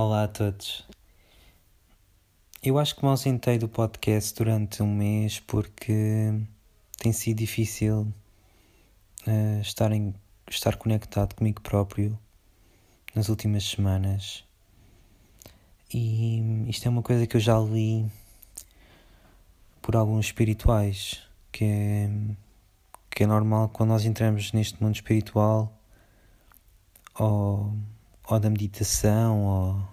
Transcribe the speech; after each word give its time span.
Olá 0.00 0.22
a 0.22 0.28
todos. 0.28 0.86
Eu 2.62 2.78
acho 2.78 2.94
que 2.94 3.02
me 3.02 3.08
ausentei 3.08 3.58
do 3.58 3.68
podcast 3.68 4.32
durante 4.32 4.80
um 4.80 4.86
mês 4.94 5.40
porque 5.40 6.40
tem 6.98 7.12
sido 7.12 7.38
difícil 7.38 8.06
uh, 9.26 9.60
estar, 9.60 9.90
em, 9.90 10.14
estar 10.48 10.76
conectado 10.76 11.34
comigo 11.34 11.60
próprio 11.62 12.16
nas 13.12 13.28
últimas 13.28 13.64
semanas. 13.64 14.44
E 15.92 16.64
isto 16.68 16.86
é 16.86 16.88
uma 16.88 17.02
coisa 17.02 17.26
que 17.26 17.36
eu 17.36 17.40
já 17.40 17.58
li 17.58 18.08
por 19.82 19.96
alguns 19.96 20.26
espirituais, 20.26 21.28
que 21.50 21.64
é, 21.64 22.08
que 23.10 23.24
é 23.24 23.26
normal 23.26 23.68
quando 23.70 23.88
nós 23.88 24.04
entramos 24.04 24.52
neste 24.52 24.80
mundo 24.80 24.94
espiritual 24.94 25.76
ou 27.18 27.74
ou 28.28 28.38
da 28.38 28.50
meditação, 28.50 29.44
ou, 29.44 29.88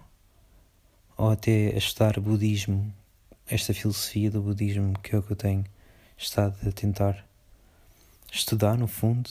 ou 1.16 1.30
até 1.30 1.68
a 1.74 1.78
estudar 1.78 2.20
budismo, 2.20 2.92
esta 3.48 3.72
filosofia 3.72 4.30
do 4.30 4.42
budismo 4.42 4.98
que 4.98 5.14
é 5.14 5.18
o 5.18 5.22
que 5.22 5.32
eu 5.32 5.36
tenho 5.36 5.64
estado 6.18 6.56
a 6.68 6.72
tentar 6.72 7.24
estudar, 8.30 8.76
no 8.76 8.86
fundo, 8.86 9.30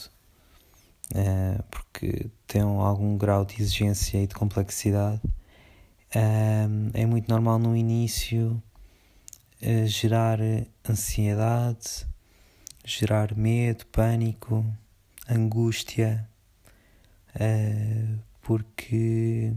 uh, 1.12 1.62
porque 1.70 2.28
tem 2.46 2.62
algum 2.62 3.16
grau 3.16 3.44
de 3.44 3.60
exigência 3.60 4.22
e 4.22 4.26
de 4.26 4.34
complexidade. 4.34 5.20
Uh, 6.14 6.90
é 6.94 7.06
muito 7.06 7.28
normal 7.28 7.58
no 7.58 7.76
início 7.76 8.60
uh, 9.62 9.86
gerar 9.86 10.38
ansiedade, 10.88 12.06
gerar 12.84 13.36
medo, 13.36 13.86
pânico, 13.86 14.64
angústia. 15.28 16.28
Uh, 17.34 18.18
porque 18.46 19.52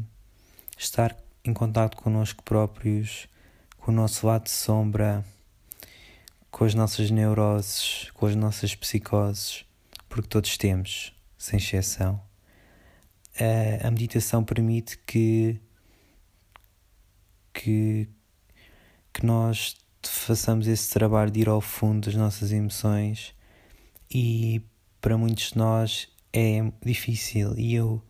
estar 0.75 1.15
em 1.45 1.53
contato 1.53 1.95
connosco 1.95 2.43
próprios, 2.43 3.27
com 3.77 3.91
o 3.91 3.93
nosso 3.93 4.25
lado 4.25 4.45
de 4.45 4.49
sombra, 4.49 5.23
com 6.49 6.65
as 6.65 6.73
nossas 6.73 7.11
neuroses, 7.11 8.09
com 8.15 8.25
as 8.25 8.35
nossas 8.35 8.73
psicoses, 8.73 9.63
porque 10.09 10.27
todos 10.27 10.57
temos, 10.57 11.15
sem 11.37 11.57
exceção. 11.57 12.19
A 13.83 13.91
meditação 13.91 14.43
permite 14.43 14.97
que, 15.05 15.61
que, 17.53 18.09
que 19.13 19.23
nós 19.23 19.77
façamos 20.01 20.65
esse 20.65 20.89
trabalho 20.89 21.29
de 21.29 21.41
ir 21.41 21.47
ao 21.47 21.61
fundo 21.61 22.07
das 22.07 22.15
nossas 22.15 22.51
emoções 22.51 23.35
e 24.09 24.63
para 24.99 25.15
muitos 25.15 25.51
de 25.51 25.59
nós 25.59 26.07
é 26.33 26.59
difícil 26.83 27.55
e 27.55 27.75
eu 27.75 28.03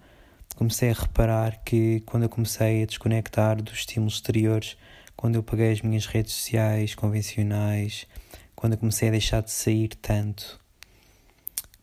comecei 0.59 0.89
a 0.89 0.93
reparar 0.93 1.63
que 1.63 2.01
quando 2.01 2.23
eu 2.23 2.29
comecei 2.29 2.83
a 2.83 2.85
desconectar 2.85 3.61
dos 3.63 3.75
estímulos 3.75 4.15
exteriores, 4.15 4.75
quando 5.15 5.35
eu 5.35 5.41
paguei 5.41 5.71
as 5.71 5.81
minhas 5.81 6.05
redes 6.05 6.33
sociais 6.33 6.93
convencionais, 6.93 8.05
quando 8.57 8.73
eu 8.73 8.77
comecei 8.77 9.07
a 9.07 9.11
deixar 9.11 9.41
de 9.41 9.51
sair 9.51 9.87
tanto, 9.87 10.59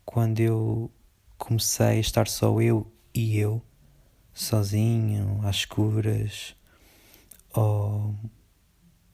quando 0.05 0.41
eu 0.41 0.91
comecei 1.39 1.87
a 1.87 1.95
estar 1.95 2.29
só 2.29 2.61
eu 2.61 2.87
e 3.15 3.39
eu, 3.39 3.63
sozinho, 4.35 5.41
às 5.43 5.57
escuras, 5.57 6.55
ou 7.55 8.15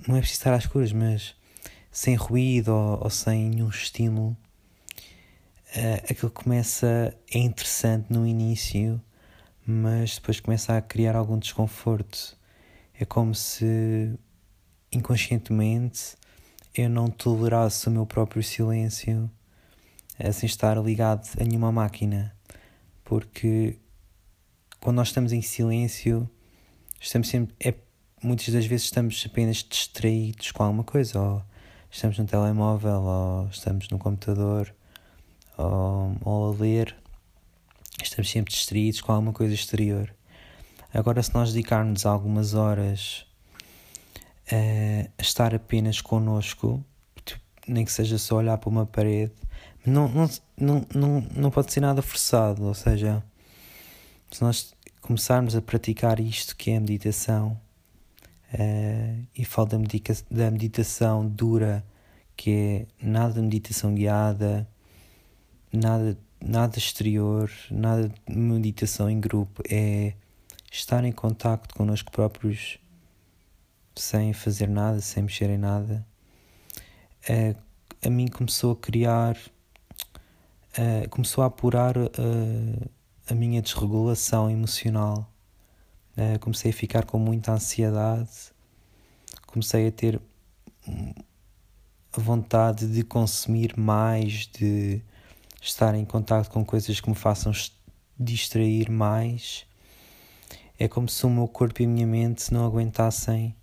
não 0.08 0.16
é 0.16 0.18
preciso 0.18 0.40
estar 0.40 0.54
às 0.54 0.64
escuras, 0.64 0.90
mas 0.92 1.36
sem 1.88 2.16
ruído 2.16 2.74
ou, 2.74 3.04
ou 3.04 3.10
sem 3.10 3.48
nenhum 3.50 3.68
estímulo, 3.68 4.36
uh, 5.76 6.10
aquilo 6.10 6.32
começa, 6.32 7.16
é 7.32 7.38
interessante 7.38 8.12
no 8.12 8.26
início 8.26 9.00
mas 9.66 10.16
depois 10.16 10.40
começa 10.40 10.76
a 10.76 10.82
criar 10.82 11.16
algum 11.16 11.38
desconforto. 11.38 12.36
É 12.98 13.04
como 13.04 13.34
se 13.34 14.18
inconscientemente 14.92 16.16
eu 16.74 16.88
não 16.88 17.08
tolerasse 17.08 17.88
o 17.88 17.90
meu 17.90 18.06
próprio 18.06 18.42
silêncio 18.42 19.30
sem 20.32 20.46
estar 20.46 20.76
ligado 20.82 21.28
a 21.38 21.44
nenhuma 21.44 21.72
máquina, 21.72 22.34
porque 23.04 23.78
quando 24.80 24.96
nós 24.96 25.08
estamos 25.08 25.32
em 25.32 25.42
silêncio, 25.42 26.28
estamos 27.00 27.28
sempre. 27.28 27.54
É, 27.60 27.74
muitas 28.22 28.48
das 28.48 28.64
vezes 28.64 28.86
estamos 28.86 29.22
apenas 29.26 29.58
distraídos 29.58 30.52
com 30.52 30.62
alguma 30.62 30.84
coisa, 30.84 31.20
ou 31.20 31.42
estamos 31.90 32.18
no 32.18 32.24
telemóvel, 32.24 33.00
ou 33.02 33.48
estamos 33.48 33.88
no 33.88 33.98
computador, 33.98 34.72
ou, 35.58 36.16
ou 36.22 36.52
a 36.52 36.56
ler 36.56 36.96
estamos 38.00 38.30
sempre 38.30 38.52
distraídos 38.52 39.00
com 39.00 39.12
alguma 39.12 39.32
coisa 39.32 39.54
exterior. 39.54 40.14
Agora, 40.94 41.22
se 41.22 41.34
nós 41.34 41.52
dedicarmos 41.52 42.06
algumas 42.06 42.54
horas 42.54 43.26
a 44.50 45.22
estar 45.22 45.54
apenas 45.54 46.00
connosco, 46.00 46.84
tipo, 47.24 47.40
nem 47.66 47.84
que 47.84 47.92
seja 47.92 48.18
só 48.18 48.36
olhar 48.36 48.58
para 48.58 48.68
uma 48.68 48.86
parede, 48.86 49.32
não, 49.84 50.08
não, 50.08 50.30
não, 50.56 50.86
não, 50.94 51.20
não 51.34 51.50
pode 51.50 51.72
ser 51.72 51.80
nada 51.80 52.02
forçado. 52.02 52.64
Ou 52.64 52.74
seja, 52.74 53.22
se 54.30 54.42
nós 54.42 54.74
começarmos 55.00 55.56
a 55.56 55.62
praticar 55.62 56.20
isto 56.20 56.56
que 56.56 56.70
é 56.70 56.76
a 56.76 56.80
meditação, 56.80 57.58
uh, 58.54 59.26
e 59.36 59.44
falo 59.44 59.68
da, 59.68 59.78
medica, 59.78 60.14
da 60.30 60.50
meditação 60.50 61.26
dura, 61.26 61.84
que 62.36 62.50
é 62.50 63.06
nada 63.06 63.34
de 63.34 63.40
meditação 63.40 63.94
guiada, 63.94 64.68
nada 65.72 66.16
nada 66.44 66.78
exterior, 66.78 67.50
nada 67.70 68.08
de 68.08 68.34
meditação 68.34 69.08
em 69.08 69.20
grupo, 69.20 69.62
é 69.68 70.14
estar 70.70 71.04
em 71.04 71.12
contacto 71.12 71.74
connosco 71.74 72.10
próprios 72.10 72.78
sem 73.94 74.32
fazer 74.32 74.68
nada, 74.68 75.00
sem 75.00 75.22
mexer 75.22 75.50
em 75.50 75.58
nada. 75.58 76.04
É, 77.28 77.54
a 78.04 78.10
mim 78.10 78.26
começou 78.26 78.72
a 78.72 78.76
criar, 78.76 79.36
é, 80.76 81.06
começou 81.08 81.44
a 81.44 81.46
apurar 81.46 81.96
é, 81.96 83.30
a 83.30 83.34
minha 83.34 83.62
desregulação 83.62 84.50
emocional. 84.50 85.30
É, 86.16 86.38
comecei 86.38 86.70
a 86.70 86.74
ficar 86.74 87.06
com 87.06 87.18
muita 87.18 87.52
ansiedade, 87.52 88.52
comecei 89.46 89.88
a 89.88 89.92
ter 89.92 90.20
a 92.12 92.20
vontade 92.20 92.86
de 92.86 93.02
consumir 93.02 93.78
mais, 93.78 94.46
de 94.46 95.00
estar 95.62 95.94
em 95.94 96.04
contato 96.04 96.50
com 96.50 96.64
coisas 96.64 97.00
que 97.00 97.08
me 97.08 97.14
façam 97.14 97.52
distrair 98.18 98.90
mais. 98.90 99.64
É 100.78 100.88
como 100.88 101.08
se 101.08 101.24
o 101.24 101.30
meu 101.30 101.46
corpo 101.46 101.80
e 101.80 101.84
a 101.84 101.88
minha 101.88 102.06
mente 102.06 102.52
não 102.52 102.66
aguentassem, 102.66 103.54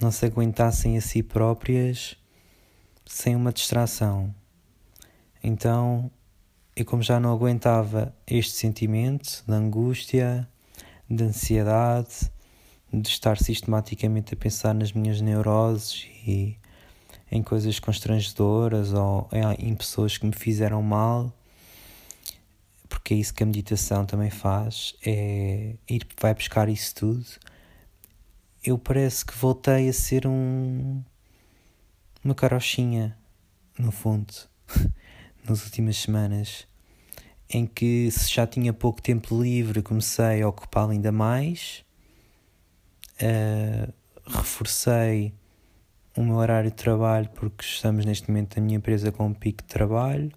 não 0.00 0.10
se 0.10 0.26
aguentassem 0.26 0.98
a 0.98 1.00
si 1.00 1.22
próprias 1.22 2.16
sem 3.06 3.34
uma 3.34 3.52
distração. 3.52 4.34
Então, 5.42 6.10
eu 6.76 6.84
como 6.84 7.02
já 7.02 7.18
não 7.18 7.32
aguentava 7.32 8.14
este 8.26 8.52
sentimento 8.52 9.42
de 9.46 9.54
angústia, 9.54 10.46
de 11.08 11.24
ansiedade, 11.24 12.30
de 12.92 13.08
estar 13.08 13.38
sistematicamente 13.38 14.34
a 14.34 14.36
pensar 14.36 14.74
nas 14.74 14.92
minhas 14.92 15.20
neuroses 15.20 16.06
e 16.26 16.58
em 17.32 17.42
coisas 17.42 17.80
constrangedoras 17.80 18.92
ou 18.92 19.26
em 19.58 19.74
pessoas 19.74 20.18
que 20.18 20.26
me 20.26 20.34
fizeram 20.34 20.82
mal, 20.82 21.32
porque 22.88 23.14
é 23.14 23.16
isso 23.16 23.32
que 23.32 23.42
a 23.42 23.46
meditação 23.46 24.04
também 24.04 24.28
faz, 24.28 24.94
é 25.04 25.74
ir, 25.88 26.06
vai 26.20 26.34
buscar 26.34 26.68
isso 26.68 26.94
tudo. 26.94 27.24
Eu 28.62 28.78
parece 28.78 29.24
que 29.24 29.34
voltei 29.34 29.88
a 29.88 29.92
ser 29.94 30.26
um 30.26 31.02
uma 32.22 32.34
carochinha, 32.34 33.16
no 33.78 33.90
fundo, 33.90 34.32
nas 35.48 35.64
últimas 35.64 35.96
semanas, 35.96 36.68
em 37.48 37.66
que 37.66 38.10
se 38.10 38.32
já 38.32 38.46
tinha 38.46 38.72
pouco 38.72 39.02
tempo 39.02 39.42
livre, 39.42 39.82
comecei 39.82 40.42
a 40.42 40.48
ocupá-lo 40.48 40.92
ainda 40.92 41.10
mais, 41.10 41.84
uh, 43.20 43.92
reforcei 44.24 45.34
o 46.16 46.22
meu 46.22 46.36
horário 46.36 46.70
de 46.70 46.76
trabalho, 46.76 47.28
porque 47.30 47.64
estamos 47.64 48.04
neste 48.04 48.28
momento 48.28 48.56
na 48.56 48.62
minha 48.62 48.76
empresa 48.76 49.10
com 49.10 49.26
um 49.26 49.34
pico 49.34 49.62
de 49.62 49.68
trabalho. 49.68 50.30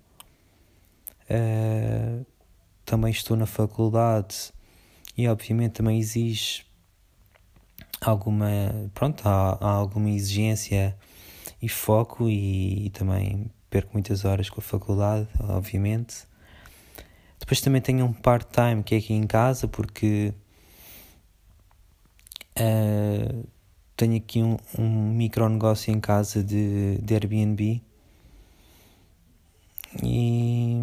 Uh, 1.29 2.25
também 2.85 3.11
estou 3.11 3.35
na 3.35 3.47
faculdade 3.47 4.53
e 5.17 5.27
obviamente 5.27 5.73
também 5.73 5.97
exige 5.97 6.63
alguma 7.99 8.47
pronto 8.93 9.27
há, 9.27 9.57
há 9.59 9.69
alguma 9.71 10.09
exigência 10.11 10.95
e 11.59 11.67
foco 11.67 12.29
e, 12.29 12.85
e, 12.85 12.89
também 12.91 13.49
perco 13.71 13.93
muitas 13.93 14.23
horas 14.23 14.49
com 14.49 14.59
a 14.59 14.63
faculdade 14.63 15.27
obviamente 15.39 16.27
depois 17.39 17.59
também 17.59 17.81
tenho 17.81 18.05
um 18.05 18.13
part-time 18.13 18.83
que 18.83 18.93
é 18.93 18.97
aqui 18.99 19.13
em 19.13 19.25
casa 19.25 19.67
porque 19.67 20.31
uh, 22.59 23.47
tenho 23.95 24.17
aqui 24.17 24.41
um, 24.41 24.57
um 24.77 25.13
micro 25.13 25.47
negócio 25.49 25.93
em 25.93 25.99
casa 25.99 26.43
de, 26.43 26.97
de 26.97 27.13
Airbnb 27.13 27.81
e, 30.03 30.81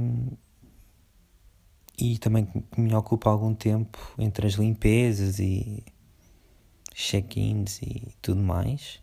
e 1.98 2.18
também 2.18 2.48
me 2.76 2.94
ocupa 2.94 3.30
algum 3.30 3.54
tempo 3.54 3.98
entre 4.18 4.46
as 4.46 4.54
limpezas 4.54 5.38
e, 5.38 5.84
check-ins 6.94 7.80
e 7.82 8.08
tudo 8.20 8.40
mais. 8.40 9.00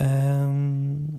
Um, 0.00 1.18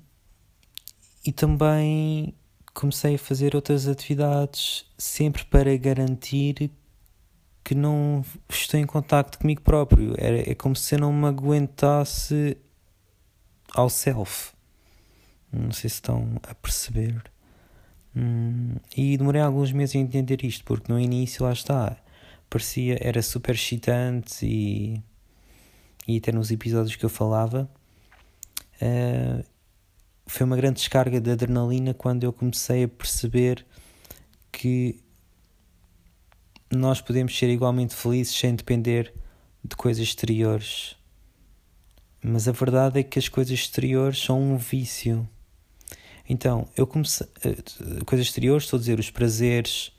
e 1.24 1.32
também 1.32 2.34
comecei 2.74 3.14
a 3.14 3.18
fazer 3.18 3.56
outras 3.56 3.88
atividades 3.88 4.84
sempre 4.98 5.44
para 5.46 5.76
garantir 5.76 6.70
que 7.66 7.74
não 7.74 8.24
estou 8.48 8.78
em 8.78 8.86
contacto 8.86 9.40
comigo 9.40 9.60
próprio. 9.60 10.14
É, 10.18 10.52
é 10.52 10.54
como 10.54 10.76
se 10.76 10.94
eu 10.94 11.00
não 11.00 11.12
me 11.12 11.26
aguentasse 11.26 12.56
ao 13.74 13.90
self. 13.90 14.52
Não 15.52 15.72
sei 15.72 15.90
se 15.90 15.96
estão 15.96 16.40
a 16.44 16.54
perceber. 16.54 17.24
Hum, 18.14 18.76
e 18.96 19.16
demorei 19.18 19.42
alguns 19.42 19.72
meses 19.72 19.96
a 19.96 19.98
entender 19.98 20.44
isto, 20.44 20.64
porque 20.64 20.92
no 20.92 21.00
início 21.00 21.44
lá 21.44 21.52
está, 21.52 21.96
parecia, 22.48 22.98
era 23.00 23.20
super 23.20 23.56
excitante 23.56 24.46
e, 24.46 25.02
e 26.06 26.18
até 26.18 26.30
nos 26.30 26.52
episódios 26.52 26.94
que 26.94 27.04
eu 27.04 27.10
falava, 27.10 27.68
uh, 28.80 29.44
foi 30.24 30.46
uma 30.46 30.56
grande 30.56 30.76
descarga 30.76 31.20
de 31.20 31.32
adrenalina 31.32 31.92
quando 31.92 32.22
eu 32.22 32.32
comecei 32.32 32.84
a 32.84 32.88
perceber 32.88 33.66
que 34.52 35.00
nós 36.70 37.00
podemos 37.00 37.36
ser 37.36 37.48
igualmente 37.48 37.94
felizes 37.94 38.36
sem 38.36 38.54
depender 38.54 39.12
de 39.64 39.76
coisas 39.76 40.02
exteriores. 40.02 40.96
Mas 42.22 42.48
a 42.48 42.52
verdade 42.52 43.00
é 43.00 43.02
que 43.02 43.18
as 43.18 43.28
coisas 43.28 43.52
exteriores 43.52 44.18
são 44.18 44.40
um 44.40 44.56
vício. 44.56 45.28
Então, 46.28 46.68
eu 46.76 46.86
comecei. 46.86 47.26
Eh, 47.44 48.04
coisas 48.04 48.26
exteriores, 48.26 48.64
estou 48.64 48.78
a 48.78 48.80
dizer, 48.80 48.98
os 48.98 49.10
prazeres, 49.10 49.92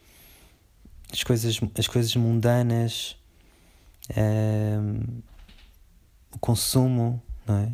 as 1.12 1.24
coisas, 1.24 1.60
as 1.78 1.88
coisas 1.88 2.16
mundanas, 2.16 3.16
ehm, 4.10 5.22
o 6.34 6.40
consumo, 6.40 7.22
não 7.46 7.58
é? 7.58 7.72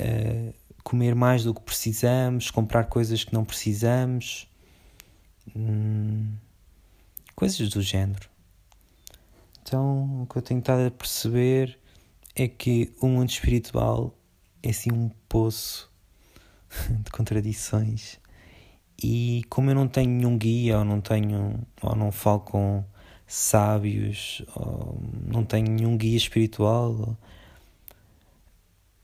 Uh, 0.00 0.54
comer 0.82 1.14
mais 1.14 1.44
do 1.44 1.52
que 1.52 1.60
precisamos, 1.60 2.50
comprar 2.50 2.84
coisas 2.84 3.24
que 3.24 3.32
não 3.32 3.44
precisamos. 3.44 4.48
Hum, 5.54 6.32
coisas 7.34 7.68
do 7.68 7.82
género. 7.82 8.28
Então, 9.62 10.22
o 10.22 10.26
que 10.26 10.36
eu 10.36 10.42
tenho 10.42 10.60
estado 10.60 10.86
a 10.86 10.90
perceber 10.90 11.78
é 12.34 12.48
que 12.48 12.92
o 13.00 13.06
mundo 13.06 13.30
espiritual 13.30 14.14
é 14.62 14.70
assim 14.70 14.90
um 14.92 15.10
poço 15.28 15.90
de 17.04 17.10
contradições. 17.10 18.18
E 19.02 19.44
como 19.48 19.70
eu 19.70 19.74
não 19.74 19.88
tenho 19.88 20.10
nenhum 20.10 20.38
guia, 20.38 20.78
ou 20.78 20.84
não 20.84 21.00
tenho, 21.00 21.66
ou 21.80 21.96
não 21.96 22.12
falo 22.12 22.40
com 22.40 22.84
sábios, 23.26 24.42
ou 24.54 25.00
não 25.26 25.44
tenho 25.44 25.70
nenhum 25.70 25.96
guia 25.96 26.16
espiritual, 26.16 27.16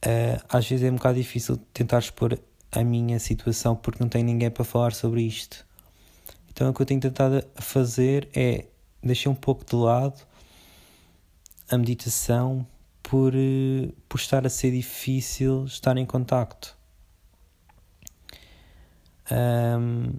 uh, 0.05 0.45
às 0.47 0.67
vezes 0.67 0.85
é 0.85 0.91
um 0.91 0.95
bocado 0.95 1.17
difícil 1.17 1.57
tentar 1.73 1.99
expor 1.99 2.39
a 2.71 2.83
minha 2.83 3.19
situação 3.19 3.75
porque 3.75 4.01
não 4.01 4.09
tenho 4.09 4.25
ninguém 4.25 4.49
para 4.49 4.63
falar 4.63 4.93
sobre 4.93 5.23
isto. 5.23 5.65
Então 6.51 6.69
o 6.69 6.73
que 6.73 6.81
eu 6.81 6.85
tenho 6.85 6.99
tentado 6.99 7.43
fazer 7.55 8.29
é 8.33 8.65
deixar 9.01 9.29
um 9.29 9.35
pouco 9.35 9.65
de 9.65 9.75
lado 9.75 10.21
a 11.69 11.77
meditação 11.77 12.65
por, 13.03 13.33
eh, 13.35 13.91
por 14.07 14.19
estar 14.19 14.45
a 14.45 14.49
ser 14.49 14.71
difícil 14.71 15.65
estar 15.65 15.97
em 15.97 16.05
contacto. 16.05 16.77
Um, 19.31 20.13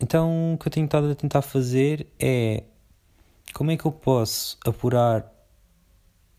então 0.00 0.54
o 0.54 0.58
que 0.58 0.68
eu 0.68 0.72
tenho 0.72 0.86
estado 0.86 1.10
a 1.10 1.14
tentar 1.14 1.42
fazer 1.42 2.06
é 2.18 2.62
como 3.52 3.70
é 3.72 3.76
que 3.76 3.84
eu 3.84 3.92
posso 3.92 4.56
apurar 4.64 5.32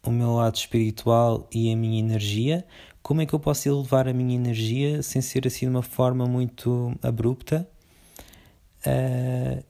o 0.06 0.12
meu 0.12 0.36
lado 0.36 0.56
espiritual 0.56 1.48
e 1.54 1.72
a 1.72 1.76
minha 1.76 2.00
energia? 2.00 2.66
Como 3.02 3.22
é 3.22 3.26
que 3.26 3.34
eu 3.34 3.40
posso 3.40 3.68
elevar 3.68 4.08
a 4.08 4.14
minha 4.14 4.36
energia 4.36 5.04
sem 5.04 5.22
ser 5.22 5.46
assim 5.48 5.66
de 5.66 5.72
uma 5.72 5.82
forma 5.82 6.26
muito 6.26 6.94
abrupta? 7.02 7.68
Uh, 8.86 9.64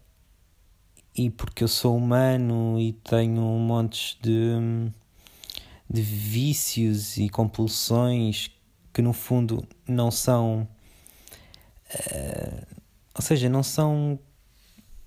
e 1.16 1.30
porque 1.30 1.64
eu 1.64 1.68
sou 1.68 1.98
humano 1.98 2.80
e 2.80 2.94
tenho 2.94 3.42
um 3.42 3.60
monte 3.60 4.18
de, 4.22 4.92
de 5.90 6.02
vícios 6.02 7.18
e 7.18 7.28
compulsões 7.28 8.52
que 8.94 9.02
no 9.02 9.12
fundo 9.12 9.68
não 9.88 10.12
são 10.12 10.68
uh, 11.94 12.80
ou 13.16 13.22
seja, 13.22 13.50
não 13.50 13.64
são 13.64 14.18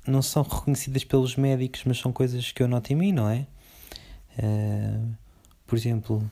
não 0.06 0.20
são 0.20 0.43
reconhecidas 0.43 1.05
pelos 1.05 1.37
médicos, 1.37 1.82
mas 1.84 1.98
são 1.98 2.12
coisas 2.12 2.52
que 2.52 2.62
eu 2.62 2.69
noto 2.69 2.93
em 2.93 2.96
mim, 2.96 3.12
não 3.12 3.28
é? 3.28 3.46
Uh, 4.38 5.14
por 5.66 5.78
exemplo, 5.78 6.31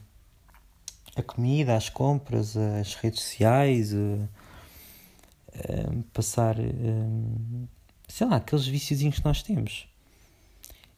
a 1.16 1.22
comida, 1.22 1.76
as 1.76 1.88
compras, 1.88 2.56
as 2.56 2.94
redes 2.96 3.20
sociais, 3.22 3.92
uh, 3.94 4.28
Ehm, 5.52 6.02
passar, 6.12 6.58
ehm, 6.58 7.66
sei 8.08 8.26
lá, 8.26 8.36
aqueles 8.36 8.66
viciozinhos 8.66 9.18
que 9.18 9.24
nós 9.24 9.42
temos. 9.42 9.88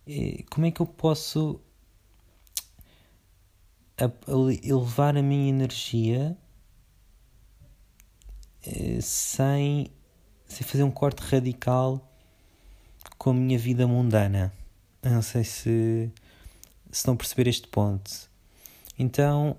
E 0.07 0.45
como 0.51 0.67
é 0.67 0.71
que 0.71 0.81
eu 0.81 0.87
posso 0.87 1.61
elevar 4.63 5.17
a 5.17 5.23
minha 5.23 5.49
energia 5.49 6.37
eh, 8.65 9.01
sem, 9.01 9.91
sem 10.47 10.67
fazer 10.67 10.83
um 10.83 10.91
corte 10.91 11.21
radical 11.21 12.11
com 13.17 13.31
a 13.31 13.35
minha 13.35 13.59
vida 13.59 13.87
mundana? 13.87 14.53
Eu 15.03 15.13
não 15.13 15.23
sei 15.23 15.45
se, 15.45 16.13
se 16.91 17.09
a 17.09 17.15
perceber 17.15 17.49
este 17.49 17.69
ponto. 17.69 18.31
Então 18.99 19.57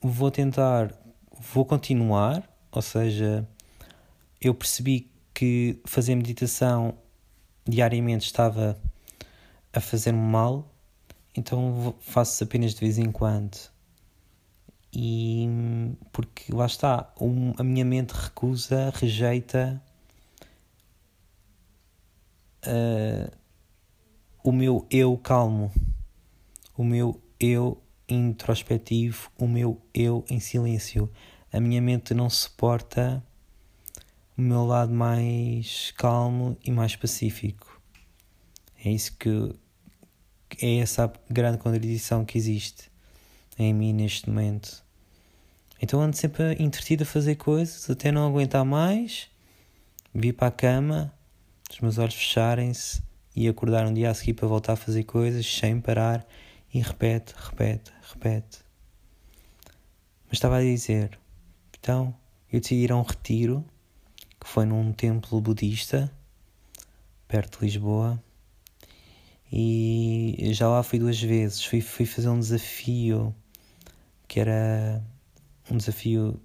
vou 0.00 0.30
tentar, 0.30 0.94
vou 1.52 1.64
continuar, 1.64 2.48
ou 2.72 2.82
seja, 2.82 3.46
eu 4.40 4.54
percebi 4.54 5.10
que 5.34 5.80
fazer 5.84 6.14
meditação 6.14 6.96
diariamente 7.66 8.26
estava 8.26 8.80
a 9.72 9.80
fazer-me 9.80 10.18
mal, 10.18 10.72
então 11.36 11.94
faço 12.00 12.42
apenas 12.42 12.74
de 12.74 12.80
vez 12.80 12.98
em 12.98 13.10
quando. 13.12 13.58
E 14.92 15.46
porque 16.12 16.52
lá 16.52 16.66
está, 16.66 17.12
um, 17.20 17.52
a 17.58 17.62
minha 17.62 17.84
mente 17.84 18.12
recusa, 18.12 18.90
rejeita 18.94 19.82
uh, 22.66 23.30
o 24.42 24.50
meu 24.50 24.86
eu 24.90 25.16
calmo, 25.18 25.70
o 26.76 26.82
meu 26.82 27.20
eu 27.38 27.80
introspectivo, 28.08 29.30
o 29.38 29.46
meu 29.46 29.80
eu 29.92 30.24
em 30.30 30.40
silêncio. 30.40 31.10
A 31.52 31.60
minha 31.60 31.80
mente 31.80 32.14
não 32.14 32.30
suporta 32.30 33.22
o 34.38 34.42
meu 34.42 34.64
lado 34.64 34.94
mais 34.94 35.92
calmo 35.96 36.56
e 36.64 36.70
mais 36.70 36.94
pacífico. 36.94 37.82
É 38.84 38.88
isso 38.88 39.16
que 39.18 39.52
é 40.62 40.76
essa 40.78 41.12
grande 41.28 41.58
contradição 41.58 42.24
que 42.24 42.38
existe 42.38 42.88
em 43.58 43.74
mim 43.74 43.92
neste 43.92 44.30
momento. 44.30 44.84
Então 45.82 46.00
ando 46.00 46.16
sempre 46.16 46.54
entretido 46.62 47.02
a 47.02 47.06
fazer 47.06 47.34
coisas 47.34 47.90
até 47.90 48.12
não 48.12 48.28
aguentar 48.28 48.64
mais, 48.64 49.28
vir 50.14 50.32
para 50.32 50.46
a 50.46 50.52
cama, 50.52 51.12
os 51.68 51.80
meus 51.80 51.98
olhos 51.98 52.14
fecharem-se 52.14 53.02
e 53.34 53.48
acordar 53.48 53.88
um 53.88 53.92
dia 53.92 54.08
a 54.08 54.14
seguir 54.14 54.34
para 54.34 54.46
voltar 54.46 54.74
a 54.74 54.76
fazer 54.76 55.02
coisas 55.02 55.44
sem 55.52 55.80
parar 55.80 56.24
e 56.72 56.80
repete, 56.80 57.34
repete, 57.36 57.90
repete. 58.12 58.58
Mas 60.28 60.34
estava 60.34 60.58
a 60.58 60.62
dizer, 60.62 61.18
então 61.76 62.14
eu 62.52 62.60
decidi 62.60 62.84
ir 62.84 62.92
a 62.92 62.96
um 62.96 63.02
retiro 63.02 63.64
foi 64.48 64.64
num 64.64 64.92
templo 64.92 65.40
budista 65.42 66.10
perto 67.28 67.58
de 67.58 67.66
Lisboa 67.66 68.22
e 69.52 70.50
já 70.54 70.66
lá 70.68 70.82
fui 70.82 70.98
duas 70.98 71.20
vezes. 71.20 71.62
Fui, 71.62 71.82
fui 71.82 72.06
fazer 72.06 72.30
um 72.30 72.38
desafio 72.40 73.34
que 74.26 74.40
era 74.40 75.04
um 75.70 75.76
desafio 75.76 76.40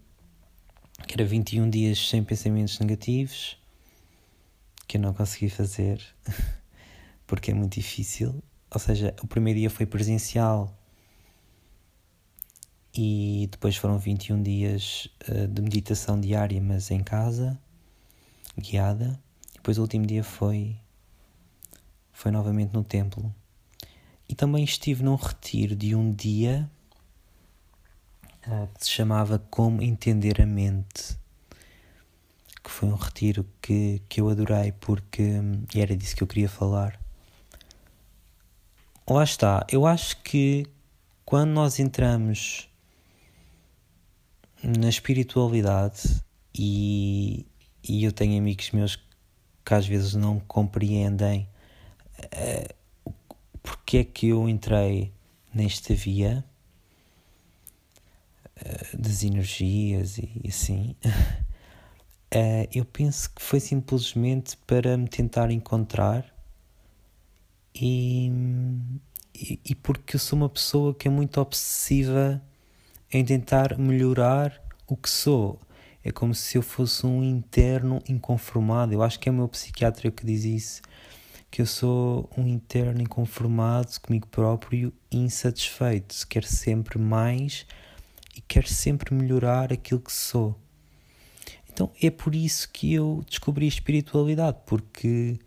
que 1.08 1.14
era 1.16 1.26
21 1.26 1.70
dias 1.70 2.10
sem 2.10 2.22
pensamentos 2.24 2.78
negativos 2.78 3.58
que 4.86 4.98
eu 4.98 5.02
não 5.02 5.14
consegui 5.14 5.50
fazer 5.50 6.04
porque 7.26 7.52
é 7.52 7.54
muito 7.54 7.76
difícil. 7.76 8.44
Ou 8.70 8.80
seja, 8.80 9.16
o 9.24 9.28
primeiro 9.28 9.60
dia 9.60 9.70
foi 9.70 9.86
presencial 9.86 10.78
e 12.94 13.48
depois 13.50 13.78
foram 13.78 13.98
21 13.98 14.44
dias 14.44 15.08
uh, 15.30 15.48
de 15.48 15.62
meditação 15.62 16.20
diária, 16.20 16.60
mas 16.62 16.92
em 16.92 17.02
casa 17.02 17.58
guiada. 18.58 19.20
Depois 19.54 19.78
o 19.78 19.82
último 19.82 20.06
dia 20.06 20.24
foi 20.24 20.78
foi 22.12 22.32
novamente 22.32 22.74
no 22.74 22.84
templo. 22.84 23.34
E 24.30 24.36
também 24.36 24.64
estive 24.64 25.04
num 25.04 25.16
retiro 25.16 25.76
de 25.76 25.96
um 25.96 26.14
dia 26.14 26.70
uh, 28.48 28.68
que 28.78 28.86
se 28.86 28.92
chamava 28.92 29.40
Como 29.50 29.82
Entender 29.82 30.42
a 30.42 30.46
Mente. 30.46 31.18
Que 32.64 32.70
foi 32.70 32.88
um 32.88 32.96
retiro 32.96 33.46
que, 33.62 34.02
que 34.08 34.22
eu 34.22 34.30
adorei 34.30 34.72
porque 34.72 35.34
e 35.74 35.82
era 35.82 35.98
disso 35.98 36.16
que 36.16 36.24
eu 36.24 36.28
queria 36.28 36.48
falar. 36.48 36.98
lá 39.10 39.24
está. 39.24 39.66
Eu 39.70 39.86
acho 39.86 40.22
que 40.24 40.66
quando 41.26 41.52
nós 41.52 41.80
entramos 41.80 42.70
na 44.64 44.88
espiritualidade 44.88 46.24
e, 46.56 47.46
e 47.84 48.04
eu 48.04 48.12
tenho 48.12 48.38
amigos 48.38 48.72
meus 48.72 48.96
que 49.66 49.74
às 49.74 49.88
vezes 49.88 50.14
não 50.14 50.40
compreendem 50.40 51.48
uh, 52.20 53.14
porque 53.62 53.98
é 53.98 54.04
que 54.04 54.30
eu 54.30 54.48
entrei 54.50 55.12
nesta 55.54 55.94
via 55.94 56.44
uh, 58.58 58.98
das 58.98 59.24
energias 59.24 60.18
e 60.18 60.42
assim. 60.48 60.96
Uh, 62.36 62.68
eu 62.74 62.86
penso 62.86 63.30
que 63.34 63.42
foi 63.42 63.60
simplesmente 63.60 64.58
para 64.58 64.98
me 64.98 65.08
tentar 65.08 65.52
encontrar 65.52 66.34
e, 67.76 68.32
e, 69.34 69.60
e, 69.66 69.76
porque 69.76 70.16
eu 70.16 70.20
sou 70.20 70.38
uma 70.38 70.50
pessoa 70.50 70.94
que 70.94 71.08
é 71.08 71.12
muito 71.12 71.42
obsessiva 71.42 72.42
em 73.12 73.24
tentar 73.26 73.78
melhorar 73.78 74.62
o 74.88 74.96
que 74.96 75.10
sou. 75.10 75.60
É 76.04 76.12
como 76.12 76.36
se 76.36 76.58
eu 76.58 76.62
fosse 76.62 77.06
um 77.06 77.24
interno 77.24 78.02
inconformado. 78.08 78.94
Eu 78.94 79.02
acho 79.02 79.20
que 79.20 79.30
é 79.30 79.32
o 79.32 79.36
meu 79.36 79.48
psiquiatra 79.48 80.12
que 80.12 80.26
diz 80.26 80.44
isso. 80.44 80.82
Que 81.50 81.62
eu 81.62 81.66
sou 81.66 82.30
um 82.38 82.46
interno 82.48 83.02
inconformado 83.02 84.00
comigo 84.02 84.28
próprio 84.28 84.92
insatisfeito. 85.12 86.16
Quero 86.28 86.48
sempre 86.48 87.00
mais 87.00 87.66
e 88.36 88.42
quero 88.42 88.68
sempre 88.68 89.14
melhorar 89.14 89.72
aquilo 89.72 90.02
que 90.02 90.12
sou. 90.12 90.60
Então 91.72 91.90
é 92.02 92.12
por 92.12 92.36
isso 92.36 92.70
que 92.72 92.94
eu 92.94 93.24
descobri 93.28 93.66
a 93.66 93.70
espiritualidade, 93.70 94.58
porque 94.66 95.40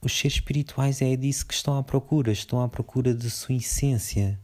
os 0.00 0.16
seres 0.16 0.34
espirituais 0.34 1.02
é 1.02 1.16
disso 1.16 1.46
que 1.46 1.54
estão 1.54 1.76
à 1.76 1.82
procura, 1.82 2.30
estão 2.30 2.62
à 2.62 2.68
procura 2.68 3.12
de 3.12 3.28
sua 3.28 3.54
essência, 3.54 4.38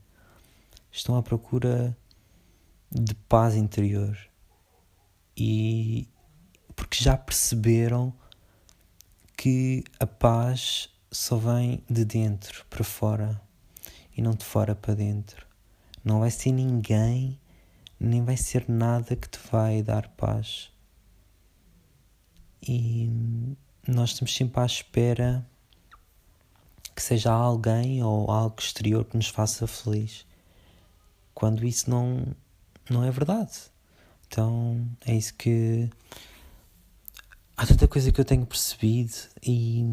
estão 0.91 1.17
à 1.17 1.23
procura 1.23 1.97
de 2.91 3.15
paz 3.15 3.55
interior. 3.55 4.17
E 5.37 6.09
porque 6.75 7.03
já 7.03 7.17
perceberam 7.17 8.13
que 9.37 9.85
a 10.01 10.07
paz 10.07 10.89
só 11.11 11.37
vem 11.37 11.83
de 11.89 12.05
dentro 12.05 12.65
para 12.71 12.85
fora 12.85 13.41
e 14.17 14.23
não 14.23 14.33
de 14.33 14.45
fora 14.45 14.75
para 14.75 14.95
dentro. 14.95 15.47
Não 16.05 16.21
vai 16.21 16.31
ser 16.31 16.53
ninguém, 16.53 17.39
nem 17.99 18.25
vai 18.25 18.37
ser 18.37 18.69
nada 18.69 19.17
que 19.17 19.29
te 19.29 19.39
vai 19.51 19.83
dar 19.83 20.09
paz. 20.11 20.71
E 22.63 23.11
nós 23.87 24.11
estamos 24.11 24.35
sempre 24.35 24.61
à 24.61 24.67
espera 24.67 25.47
que 26.95 27.03
seja 27.03 27.31
alguém 27.31 28.03
ou 28.03 28.31
algo 28.31 28.57
exterior 28.59 29.05
que 29.05 29.17
nos 29.17 29.29
faça 29.29 29.67
feliz, 29.67 30.27
quando 31.35 31.65
isso 31.67 31.91
não, 31.91 32.35
não 32.89 33.05
é 33.05 33.11
verdade. 33.11 33.71
Então 34.27 34.87
é 35.05 35.15
isso 35.15 35.35
que. 35.35 35.89
Há 37.57 37.67
tanta 37.67 37.89
coisa 37.89 38.13
que 38.13 38.21
eu 38.21 38.25
tenho 38.25 38.45
percebido 38.45 39.15
e. 39.43 39.85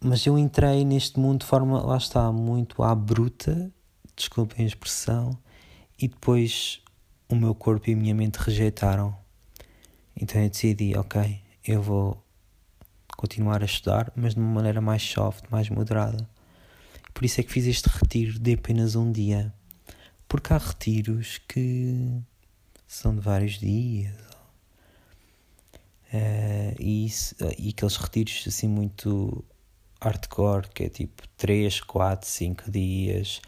Mas 0.00 0.24
eu 0.26 0.38
entrei 0.38 0.84
neste 0.84 1.18
mundo 1.18 1.40
de 1.40 1.46
forma, 1.46 1.82
lá 1.84 1.96
está, 1.96 2.30
muito 2.30 2.82
à 2.84 2.94
bruta, 2.94 3.72
desculpem 4.14 4.64
a 4.64 4.68
expressão, 4.68 5.36
e 5.98 6.06
depois 6.06 6.80
o 7.28 7.34
meu 7.34 7.54
corpo 7.54 7.90
e 7.90 7.94
a 7.94 7.96
minha 7.96 8.14
mente 8.14 8.36
rejeitaram. 8.36 9.16
Então 10.14 10.40
eu 10.40 10.48
decidi, 10.48 10.96
ok, 10.96 11.40
eu 11.64 11.82
vou 11.82 12.24
continuar 13.16 13.62
a 13.62 13.66
estudar, 13.66 14.12
mas 14.14 14.34
de 14.34 14.40
uma 14.40 14.52
maneira 14.54 14.80
mais 14.80 15.02
soft, 15.02 15.44
mais 15.50 15.68
moderada. 15.68 16.28
Por 17.12 17.24
isso 17.24 17.40
é 17.40 17.44
que 17.44 17.50
fiz 17.50 17.66
este 17.66 17.88
retiro 17.88 18.38
de 18.38 18.54
apenas 18.54 18.94
um 18.94 19.10
dia. 19.10 19.52
Porque 20.28 20.52
há 20.52 20.58
retiros 20.58 21.38
que 21.48 22.20
são 22.86 23.14
de 23.14 23.20
vários 23.20 23.58
dias. 23.58 24.14
Uh, 26.12 26.74
e, 26.78 27.06
isso, 27.06 27.34
e 27.58 27.70
aqueles 27.70 27.96
retiros 27.96 28.44
assim 28.46 28.68
muito 28.68 29.44
hardcore, 30.00 30.68
que 30.68 30.84
é 30.84 30.88
tipo 30.88 31.26
3, 31.36 31.80
4, 31.80 32.28
5 32.28 32.70
dias 32.70 33.40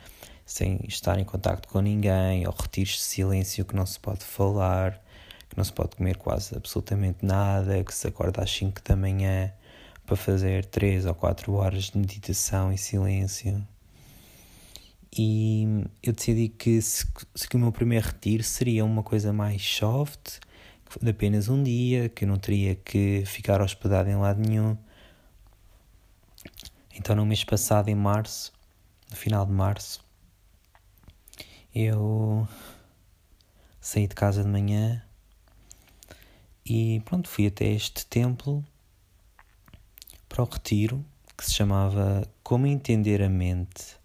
sem 0.44 0.80
estar 0.88 1.18
em 1.18 1.24
contacto 1.24 1.68
com 1.68 1.80
ninguém, 1.80 2.46
ou 2.46 2.52
retiros 2.52 2.94
de 2.94 3.02
silêncio 3.02 3.64
que 3.64 3.74
não 3.76 3.86
se 3.86 4.00
pode 4.00 4.24
falar 4.24 5.00
que 5.50 5.56
não 5.56 5.64
se 5.64 5.72
pode 5.72 5.96
comer 5.96 6.16
quase 6.16 6.56
absolutamente 6.56 7.26
nada, 7.26 7.82
que 7.82 7.92
se 7.92 8.06
acorda 8.06 8.42
às 8.42 8.50
5 8.50 8.80
da 8.84 8.94
manhã 8.94 9.52
para 10.06 10.16
fazer 10.16 10.64
3 10.64 11.06
ou 11.06 11.14
4 11.14 11.52
horas 11.52 11.84
de 11.84 11.98
meditação 11.98 12.72
e 12.72 12.78
silêncio. 12.78 13.66
E 15.16 15.84
eu 16.02 16.12
decidi 16.12 16.48
que, 16.48 16.80
se, 16.80 17.06
se 17.34 17.48
que 17.48 17.56
o 17.56 17.58
meu 17.58 17.72
primeiro 17.72 18.06
retiro 18.06 18.42
seria 18.42 18.84
uma 18.84 19.02
coisa 19.02 19.32
mais 19.32 19.62
soft, 19.62 20.38
de 21.00 21.10
apenas 21.10 21.48
um 21.48 21.62
dia, 21.62 22.08
que 22.08 22.24
eu 22.24 22.28
não 22.28 22.36
teria 22.36 22.74
que 22.74 23.24
ficar 23.26 23.60
hospedado 23.60 24.08
em 24.08 24.16
lado 24.16 24.40
nenhum. 24.40 24.76
Então, 26.94 27.14
no 27.16 27.26
mês 27.26 27.44
passado, 27.44 27.88
em 27.88 27.94
março, 27.94 28.52
no 29.10 29.16
final 29.16 29.46
de 29.46 29.52
março, 29.52 30.04
eu 31.74 32.46
saí 33.80 34.06
de 34.06 34.14
casa 34.14 34.42
de 34.42 34.48
manhã, 34.48 35.02
e 36.64 37.00
pronto, 37.04 37.28
fui 37.28 37.46
até 37.46 37.66
este 37.66 38.06
templo 38.06 38.64
para 40.28 40.42
o 40.42 40.44
retiro 40.44 41.04
que 41.36 41.44
se 41.44 41.54
chamava 41.54 42.22
Como 42.42 42.66
Entender 42.66 43.22
a 43.22 43.28
Mente. 43.28 43.99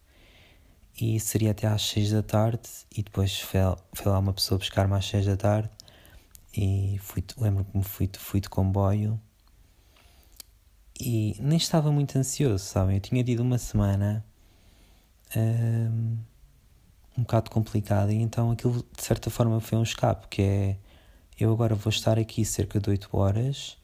E 0.99 1.19
seria 1.19 1.51
até 1.51 1.67
às 1.67 1.81
seis 1.81 2.11
da 2.11 2.23
tarde 2.23 2.69
e 2.95 3.03
depois 3.03 3.39
foi, 3.39 3.59
foi 3.93 4.11
lá 4.11 4.19
uma 4.19 4.33
pessoa 4.33 4.57
buscar-me 4.57 4.95
às 4.95 5.05
seis 5.05 5.25
da 5.25 5.35
tarde 5.35 5.69
e 6.55 6.97
fui, 7.01 7.23
lembro-me 7.37 7.83
que 7.83 7.89
fui, 7.89 8.09
fui 8.17 8.39
de 8.39 8.49
comboio 8.49 9.19
e 10.99 11.35
nem 11.39 11.57
estava 11.57 11.91
muito 11.91 12.17
ansioso, 12.17 12.63
sabem? 12.63 12.95
Eu 12.95 13.01
tinha 13.01 13.23
tido 13.23 13.41
uma 13.41 13.57
semana 13.57 14.25
um, 15.35 16.17
um 17.17 17.21
bocado 17.23 17.51
complicada 17.51 18.13
e 18.13 18.21
então 18.21 18.51
aquilo 18.51 18.85
de 18.95 19.03
certa 19.03 19.29
forma 19.29 19.59
foi 19.59 19.77
um 19.77 19.83
escape, 19.83 20.27
que 20.29 20.41
é 20.41 20.77
eu 21.37 21.51
agora 21.51 21.75
vou 21.75 21.89
estar 21.89 22.17
aqui 22.17 22.45
cerca 22.45 22.79
de 22.79 22.89
8 22.89 23.09
horas, 23.11 23.77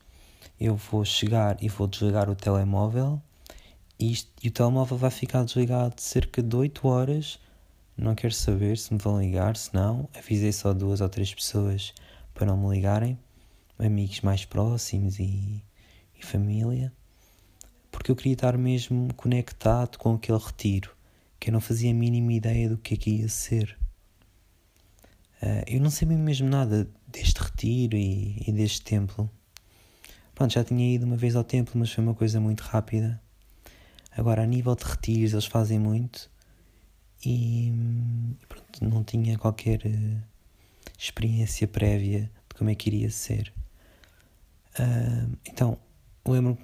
eu 0.58 0.78
vou 0.78 1.04
chegar 1.04 1.62
e 1.62 1.68
vou 1.68 1.88
desligar 1.88 2.30
o 2.30 2.36
telemóvel 2.36 3.22
e, 4.02 4.12
isto, 4.12 4.32
e 4.44 4.48
o 4.48 4.52
telemóvel 4.52 4.98
vai 4.98 5.12
ficar 5.12 5.44
desligado 5.46 6.02
cerca 6.02 6.42
de 6.42 6.56
8 6.56 6.88
horas. 6.88 7.40
Não 7.96 8.16
quero 8.16 8.34
saber 8.34 8.78
se 8.78 8.92
me 8.94 9.00
vão 9.00 9.22
ligar, 9.22 9.56
se 9.56 9.74
não. 9.74 10.10
Avisei 10.18 10.52
só 10.52 10.74
duas 10.74 11.02
ou 11.02 11.10
três 11.10 11.34
pessoas 11.34 11.94
para 12.34 12.48
não 12.48 12.58
me 12.58 12.74
ligarem, 12.76 13.20
amigos 13.78 14.22
mais 14.22 14.46
próximos 14.46 15.20
e, 15.20 15.64
e 16.18 16.26
família, 16.26 16.92
porque 17.92 18.10
eu 18.10 18.16
queria 18.16 18.34
estar 18.34 18.58
mesmo 18.58 19.14
conectado 19.14 19.98
com 19.98 20.16
aquele 20.16 20.40
retiro, 20.40 20.96
que 21.40 21.50
eu 21.50 21.54
não 21.54 21.62
fazia 21.62 21.92
a 21.92 21.94
mínima 21.94 22.34
ideia 22.34 22.70
do 22.70 22.78
que 22.78 22.96
é 22.96 22.98
que 22.98 23.10
ia 23.10 23.30
ser. 23.30 23.78
Uh, 25.42 25.64
eu 25.68 25.82
não 25.82 25.90
sabia 25.90 26.18
mesmo 26.18 26.48
nada 26.48 26.88
deste 27.08 27.40
retiro 27.40 27.98
e, 27.98 28.44
e, 28.48 28.52
deste 28.52 28.82
templo. 28.82 29.30
Pronto, 30.34 30.54
já 30.54 30.64
tinha 30.64 30.96
ido 30.96 31.06
uma 31.06 31.18
vez 31.18 31.36
ao 31.36 31.44
templo, 31.44 31.74
mas 31.76 31.92
foi 31.92 32.04
uma 32.04 32.16
coisa 32.16 32.40
muito 32.40 32.62
rápida. 32.62 33.22
Agora, 34.16 34.44
a 34.44 34.46
nível 34.46 34.76
de 34.76 34.84
retiros, 34.84 35.34
eles 35.34 35.46
fazem 35.46 35.80
muito 35.80 36.30
e 37.26 37.74
pronto, 38.48 38.84
não 38.84 39.04
tinha 39.04 39.38
qualquer 39.38 39.82
uh, 39.86 40.22
experiência 40.98 41.68
prévia 41.68 42.32
de 42.50 42.56
como 42.56 42.70
é 42.70 42.76
que 42.76 42.90
iria 42.90 43.10
ser. 43.10 43.54
Uh, 44.80 45.38
então, 45.46 45.78
lembro-me 46.28 46.58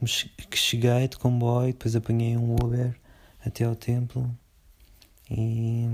que 0.49 0.57
cheguei 0.57 1.07
de 1.07 1.17
comboio, 1.17 1.73
depois 1.73 1.95
apanhei 1.95 2.35
um 2.35 2.53
Uber 2.55 2.95
até 3.45 3.63
ao 3.65 3.75
templo 3.75 4.29
e 5.29 5.87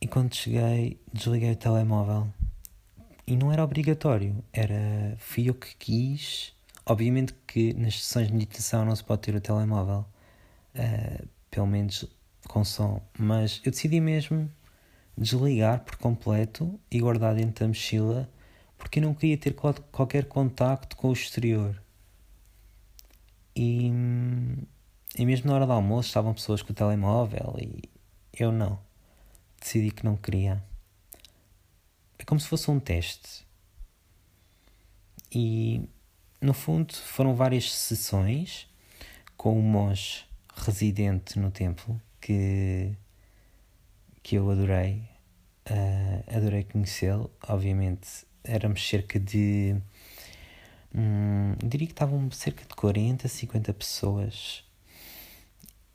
e 0.00 0.06
quando 0.06 0.34
cheguei, 0.34 0.98
desliguei 1.12 1.52
o 1.52 1.56
telemóvel. 1.56 2.32
E 3.26 3.36
não 3.36 3.52
era 3.52 3.62
obrigatório, 3.62 4.42
era 4.52 5.14
fui 5.18 5.48
eu 5.50 5.54
que 5.54 5.76
quis. 5.76 6.54
Obviamente 6.90 7.32
que 7.46 7.72
nas 7.74 8.02
sessões 8.02 8.26
de 8.26 8.32
meditação 8.32 8.84
não 8.84 8.96
se 8.96 9.04
pode 9.04 9.22
ter 9.22 9.32
o 9.32 9.40
telemóvel, 9.40 10.04
uh, 10.74 11.28
pelo 11.48 11.68
menos 11.68 12.04
com 12.48 12.64
som, 12.64 13.00
mas 13.16 13.60
eu 13.64 13.70
decidi 13.70 14.00
mesmo 14.00 14.50
desligar 15.16 15.84
por 15.84 15.94
completo 15.98 16.80
e 16.90 16.98
guardar 16.98 17.36
dentro 17.36 17.64
da 17.64 17.68
mochila 17.68 18.28
porque 18.76 18.98
eu 18.98 19.04
não 19.04 19.14
queria 19.14 19.38
ter 19.38 19.54
qualquer 19.54 20.24
contacto 20.24 20.96
com 20.96 21.10
o 21.10 21.12
exterior. 21.12 21.80
E, 23.54 23.86
e 25.16 25.24
mesmo 25.24 25.48
na 25.48 25.54
hora 25.54 25.66
do 25.66 25.72
almoço 25.72 26.08
estavam 26.08 26.34
pessoas 26.34 26.60
com 26.60 26.72
o 26.72 26.74
telemóvel 26.74 27.54
e 27.60 27.84
eu 28.32 28.50
não 28.50 28.80
decidi 29.60 29.92
que 29.92 30.04
não 30.04 30.16
queria. 30.16 30.60
É 32.18 32.24
como 32.24 32.40
se 32.40 32.48
fosse 32.48 32.68
um 32.68 32.80
teste. 32.80 33.46
E 35.30 35.88
no 36.40 36.54
fundo 36.54 36.94
foram 36.94 37.34
várias 37.34 37.72
sessões 37.72 38.68
com 39.36 39.58
um 39.58 39.62
monge 39.62 40.24
residente 40.54 41.38
no 41.38 41.50
templo 41.50 42.00
que, 42.20 42.92
que 44.22 44.36
eu 44.36 44.50
adorei. 44.50 45.02
Uh, 45.68 46.36
adorei 46.36 46.64
conhecê-lo. 46.64 47.30
Obviamente, 47.48 48.26
éramos 48.44 48.86
cerca 48.86 49.18
de. 49.18 49.76
Hum, 50.94 51.54
diria 51.64 51.86
que 51.86 51.92
estavam 51.92 52.30
cerca 52.30 52.64
de 52.64 52.74
40, 52.74 53.28
50 53.28 53.72
pessoas. 53.74 54.64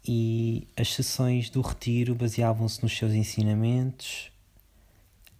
E 0.07 0.67
as 0.77 0.93
sessões 0.93 1.49
do 1.49 1.61
retiro 1.61 2.13
baseavam-se 2.13 2.81
nos 2.83 2.95
seus 2.95 3.13
ensinamentos, 3.13 4.31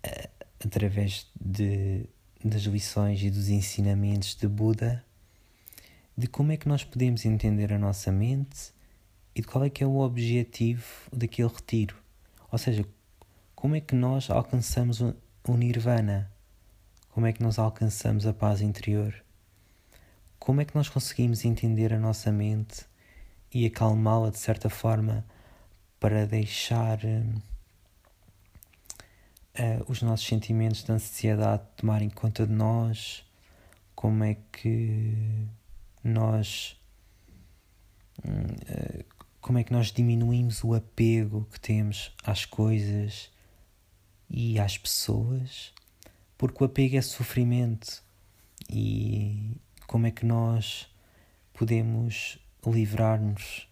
uh, 0.06 0.46
através 0.64 1.28
de, 1.40 2.08
das 2.48 2.62
lições 2.62 3.24
e 3.24 3.32
dos 3.32 3.50
ensinamentos 3.50 4.36
de 4.36 4.48
Buda, 4.48 5.04
de 6.16 6.28
como 6.28 6.52
é 6.52 6.58
que 6.58 6.68
nós 6.68 6.84
podemos 6.84 7.26
entender 7.26 7.74
a 7.74 7.80
nossa 7.80 8.12
mente 8.12 8.72
e 9.34 9.42
de 9.42 9.48
qual 9.48 9.64
é 9.66 9.70
que 9.70 9.84
é 9.84 9.88
o 9.88 9.98
objetivo 9.98 10.86
daquele 11.12 11.50
retiro. 11.50 11.96
Ou 12.52 12.60
seja, 12.60 12.86
como 13.56 13.76
é 13.76 13.82
que 13.82 13.96
nós 13.96 14.30
alcançamos 14.30 15.02
o 15.02 15.58
nirvana? 15.58 16.32
Como 17.10 17.26
é 17.26 17.34
que 17.34 17.42
nós 17.42 17.58
alcançamos 17.58 18.28
a 18.28 18.34
paz 18.34 18.62
interior? 18.62 19.24
Como 20.38 20.62
é 20.62 20.66
que 20.66 20.76
nós 20.76 20.88
conseguimos 20.88 21.46
entender 21.46 21.92
a 21.94 22.00
nossa 22.00 22.32
mente 22.32 22.86
e 23.52 23.66
acalmá-la 23.66 24.30
de 24.30 24.38
certa 24.38 24.70
forma 24.70 25.26
para 26.00 26.28
deixar 26.28 27.00
uh, 29.60 29.84
os 29.88 30.02
nossos 30.02 30.26
sentimentos 30.26 30.84
de 30.84 30.92
ansiedade 30.92 31.64
tomarem 31.76 32.10
conta 32.10 32.46
de 32.46 32.54
nós? 32.54 33.24
Como 33.96 34.24
é 34.24 34.38
que 34.52 35.48
nós 36.04 36.78
uh, 38.20 39.16
como 39.46 39.60
é 39.60 39.64
que 39.64 39.72
nós 39.72 39.92
diminuímos 39.92 40.64
o 40.64 40.74
apego 40.74 41.48
que 41.52 41.60
temos 41.60 42.12
às 42.24 42.46
coisas 42.46 43.30
e 44.28 44.60
às 44.60 44.76
pessoas, 44.76 45.72
porque 46.36 46.64
o 46.64 46.66
apego 46.66 46.98
é 46.98 47.02
sofrimento 47.04 48.04
e 48.68 49.56
como 49.86 50.08
é 50.08 50.12
que 50.12 50.26
nós 50.26 50.88
podemos 51.54 52.40
livrar-nos 52.66 53.68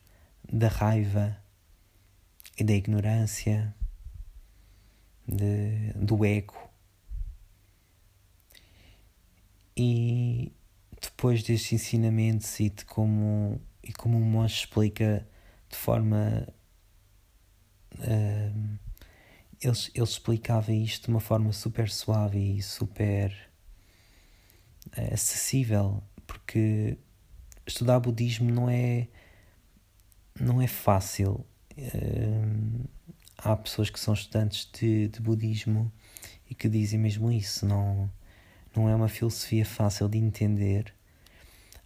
da 0.47 0.67
raiva 0.67 1.35
e 2.55 2.63
da 2.63 2.73
ignorância, 2.73 3.73
de, 5.27 5.93
do 5.95 6.23
ego. 6.25 6.55
E 9.75 10.51
depois 11.01 11.43
destes 11.43 11.73
ensinamentos 11.73 12.59
e 12.59 12.69
de 12.69 12.85
como, 12.85 13.59
e 13.83 13.91
como 13.91 14.17
um 14.17 14.21
monge 14.21 14.55
explica 14.55 15.27
de 15.69 15.75
forma. 15.75 16.47
Uh, 17.95 18.79
ele, 19.61 19.77
ele 19.95 20.03
explicava 20.03 20.71
isto 20.71 21.05
de 21.05 21.09
uma 21.09 21.19
forma 21.19 21.51
super 21.53 21.89
suave 21.89 22.57
e 22.57 22.61
super 22.61 23.31
uh, 24.97 25.13
acessível, 25.13 26.03
porque 26.27 26.97
estudar 27.65 27.99
budismo 27.99 28.51
não 28.51 28.69
é, 28.69 29.07
não 30.39 30.61
é 30.61 30.67
fácil. 30.67 31.45
Uh, 31.77 32.87
há 33.43 33.55
pessoas 33.55 33.89
que 33.89 33.99
são 33.99 34.13
estudantes 34.13 34.69
de, 34.71 35.09
de 35.09 35.19
budismo 35.21 35.91
e 36.49 36.55
que 36.55 36.69
dizem 36.69 36.99
mesmo 36.99 37.31
isso, 37.31 37.65
não, 37.65 38.09
não 38.75 38.87
é 38.89 38.95
uma 38.95 39.09
filosofia 39.09 39.65
fácil 39.65 40.07
de 40.07 40.17
entender, 40.17 40.93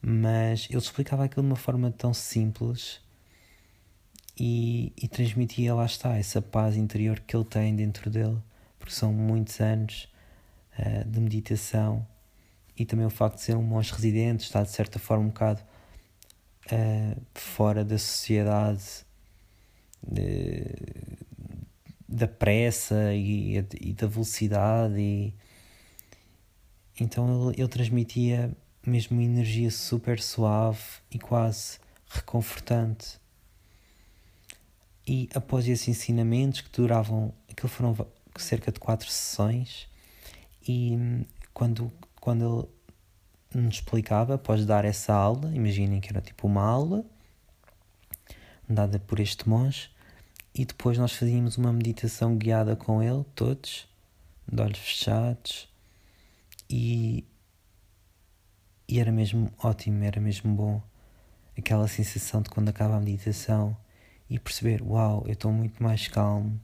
mas 0.01 0.67
ele 0.69 0.77
explicava 0.77 1.25
aquilo 1.25 1.41
de 1.43 1.49
uma 1.49 1.55
forma 1.55 1.91
tão 1.91 2.13
simples 2.13 3.01
e, 4.39 4.93
e 4.95 5.07
transmitia, 5.07 5.73
lá 5.73 5.85
está, 5.85 6.15
essa 6.15 6.41
paz 6.41 6.77
interior 6.77 7.19
que 7.21 7.35
ele 7.35 7.45
tem 7.45 7.75
dentro 7.75 8.09
dele, 8.09 8.37
porque 8.77 8.93
são 8.93 9.11
muitos 9.11 9.59
anos 9.59 10.07
uh, 10.77 11.03
de 11.09 11.19
meditação 11.19 12.05
e 12.77 12.85
também 12.85 13.05
o 13.05 13.09
facto 13.09 13.37
de 13.37 13.41
ser 13.41 13.57
um 13.57 13.63
monge 13.63 13.91
residente, 13.91 14.43
está 14.43 14.61
de 14.61 14.69
certa 14.69 14.99
forma 14.99 15.25
um 15.25 15.29
bocado 15.29 15.61
uh, 16.71 17.21
fora 17.33 17.83
da 17.83 17.97
sociedade 17.97 18.83
de, 20.07 20.63
da 22.07 22.27
pressa 22.27 23.13
e, 23.13 23.57
e, 23.57 23.93
da 23.93 24.07
velocidade 24.07 24.99
e 24.99 25.33
então 26.99 27.49
ele, 27.49 27.61
ele 27.61 27.67
transmitia 27.67 28.51
mesmo 28.85 29.17
uma 29.17 29.23
energia 29.23 29.69
super 29.69 30.19
suave 30.19 30.81
e 31.11 31.19
quase 31.19 31.79
reconfortante. 32.09 33.19
E 35.05 35.29
após 35.33 35.67
esses 35.67 35.87
ensinamentos 35.87 36.61
que 36.61 36.69
duravam, 36.71 37.33
aquilo 37.49 37.69
foram 37.69 37.95
cerca 38.37 38.71
de 38.71 38.79
quatro 38.79 39.09
sessões, 39.09 39.87
e 40.67 40.97
quando, 41.53 41.91
quando 42.19 42.69
ele 43.53 43.63
nos 43.63 43.75
explicava, 43.75 44.35
após 44.35 44.65
dar 44.65 44.83
essa 44.83 45.13
aula, 45.13 45.53
imaginem 45.53 46.01
que 46.01 46.09
era 46.09 46.21
tipo 46.21 46.47
uma 46.47 46.63
aula 46.63 47.05
dada 48.67 48.99
por 48.99 49.19
este 49.19 49.47
monge, 49.47 49.89
e 50.57 50.65
depois 50.65 50.97
nós 50.97 51.13
fazíamos 51.13 51.55
uma 51.55 51.71
meditação 51.71 52.35
guiada 52.35 52.75
com 52.75 53.03
ele, 53.03 53.23
todos, 53.35 53.87
de 54.51 54.59
olhos 54.59 54.79
fechados, 54.79 55.69
e, 56.67 57.23
e 58.87 58.99
era 58.99 59.11
mesmo 59.11 59.53
ótimo, 59.59 60.03
era 60.03 60.19
mesmo 60.19 60.51
bom. 60.55 60.81
Aquela 61.55 61.87
sensação 61.87 62.41
de 62.41 62.49
quando 62.49 62.69
acaba 62.69 62.97
a 62.97 62.99
meditação 62.99 63.77
e 64.27 64.39
perceber: 64.39 64.81
uau, 64.81 65.23
eu 65.27 65.33
estou 65.33 65.51
muito 65.51 65.81
mais 65.81 66.07
calmo, 66.07 66.59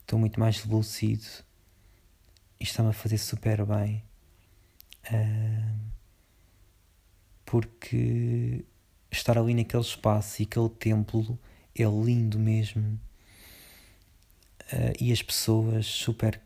estou 0.00 0.18
muito 0.18 0.38
mais 0.38 0.64
lúcido, 0.64 1.24
isto 1.24 1.44
está-me 2.60 2.90
a 2.90 2.92
fazer 2.92 3.18
super 3.18 3.66
bem. 3.66 4.04
Uh, 5.06 5.80
porque 7.44 8.64
estar 9.10 9.36
ali 9.36 9.52
naquele 9.52 9.82
espaço 9.82 10.40
e 10.40 10.44
aquele 10.44 10.68
templo 10.68 11.38
é 11.76 11.84
lindo 11.84 12.38
mesmo. 12.38 12.98
Uh, 14.72 14.94
e 15.00 15.12
as 15.12 15.22
pessoas 15.22 15.86
super. 15.86 16.40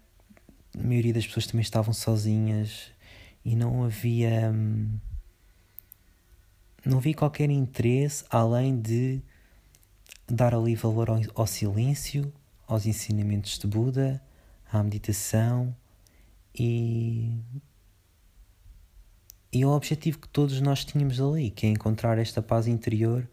A 0.78 0.82
maioria 0.82 1.12
das 1.12 1.26
pessoas 1.26 1.46
também 1.46 1.62
estavam 1.62 1.92
sozinhas 1.92 2.90
e 3.44 3.54
não 3.54 3.84
havia. 3.84 4.50
Hum, 4.52 4.98
não 6.84 6.98
havia 6.98 7.14
qualquer 7.14 7.50
interesse 7.50 8.24
além 8.30 8.80
de 8.80 9.20
dar 10.26 10.54
ali 10.54 10.74
valor 10.74 11.10
ao, 11.10 11.20
ao 11.34 11.46
silêncio, 11.46 12.32
aos 12.66 12.86
ensinamentos 12.86 13.58
de 13.58 13.66
Buda, 13.66 14.22
à 14.70 14.82
meditação 14.82 15.74
e 16.54 17.32
e 19.52 19.62
ao 19.62 19.72
objetivo 19.72 20.18
que 20.18 20.28
todos 20.28 20.60
nós 20.60 20.84
tínhamos 20.84 21.20
ali, 21.20 21.50
que 21.50 21.66
é 21.66 21.70
encontrar 21.70 22.18
esta 22.18 22.42
paz 22.42 22.66
interior, 22.66 23.26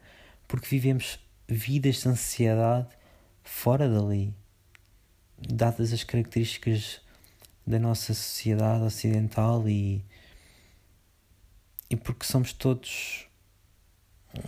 porque 0.47 0.67
vivemos 0.67 1.19
vidas 1.47 1.97
de 1.97 2.09
ansiedade 2.09 2.89
fora 3.43 3.87
dali, 3.87 4.33
dadas 5.37 5.93
as 5.93 6.03
características 6.03 7.01
da 7.65 7.79
nossa 7.79 8.13
sociedade 8.13 8.83
ocidental 8.83 9.67
e, 9.67 10.03
e 11.89 11.95
porque 11.95 12.25
somos 12.25 12.53
todos. 12.53 13.27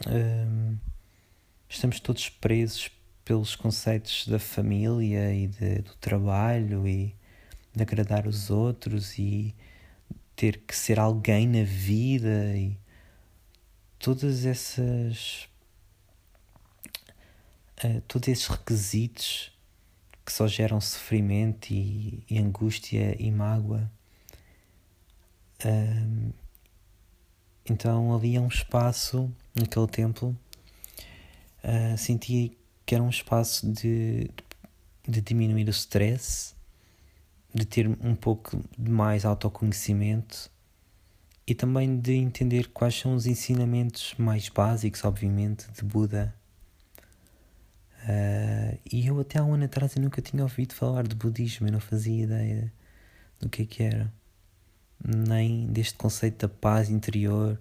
Hum, 0.08 0.78
estamos 1.70 2.00
todos 2.00 2.30
presos 2.30 2.92
pelos 3.24 3.56
conceitos 3.56 4.28
da 4.28 4.40
família 4.40 5.34
e 5.34 5.48
de, 5.48 5.82
do 5.82 5.96
trabalho 5.96 6.88
e 6.88 7.16
de 7.74 7.82
agradar 7.82 8.28
os 8.28 8.50
outros 8.50 9.18
e 9.18 9.56
ter 10.36 10.60
que 10.60 10.76
ser 10.76 11.00
alguém 11.00 11.48
na 11.48 11.64
vida 11.64 12.56
e 12.56 12.78
todas 14.00 14.46
essas 14.46 15.47
uh, 17.84 18.02
todos 18.08 18.28
esses 18.28 18.48
requisitos 18.48 19.52
que 20.26 20.32
só 20.32 20.48
geram 20.48 20.82
sofrimento 20.82 21.72
e, 21.72 22.24
e 22.30 22.38
angústia 22.38 23.16
e 23.22 23.32
mágoa 23.32 23.90
então 27.70 28.16
ali 28.16 28.36
é 28.36 28.40
um 28.40 28.48
espaço 28.48 29.32
naquele 29.56 29.88
templo 29.88 30.38
uh, 31.64 31.98
que 32.88 32.96
era 32.96 33.04
um 33.04 33.10
espaço 33.10 33.70
de, 33.70 34.32
de 35.06 35.20
diminuir 35.22 35.68
o 35.68 35.72
stress, 35.72 36.56
de 37.54 37.66
ter 37.66 37.86
um 37.88 38.16
pouco 38.16 38.64
de 38.78 38.90
mais 38.90 39.26
autoconhecimento 39.26 40.50
e 41.46 41.54
também 41.54 42.00
de 42.00 42.14
entender 42.14 42.70
quais 42.70 42.96
são 42.96 43.14
os 43.14 43.26
ensinamentos 43.26 44.14
mais 44.18 44.48
básicos, 44.48 45.04
obviamente, 45.04 45.70
de 45.72 45.84
Buda. 45.84 46.34
Uh, 48.08 48.80
e 48.90 49.06
eu 49.06 49.20
até 49.20 49.38
há 49.40 49.44
um 49.44 49.54
ano 49.54 49.66
atrás 49.66 49.96
eu 49.98 50.02
nunca 50.02 50.22
tinha 50.22 50.42
ouvido 50.42 50.74
falar 50.74 51.06
de 51.06 51.14
budismo, 51.14 51.68
eu 51.68 51.74
não 51.74 51.80
fazia 51.82 52.24
ideia 52.24 52.72
do 53.38 53.50
que 53.50 53.64
é 53.64 53.66
que 53.66 53.84
era, 53.84 54.14
nem 55.06 55.68
deste 55.68 55.96
conceito 55.96 56.48
da 56.48 56.54
paz 56.54 56.90
interior 56.90 57.60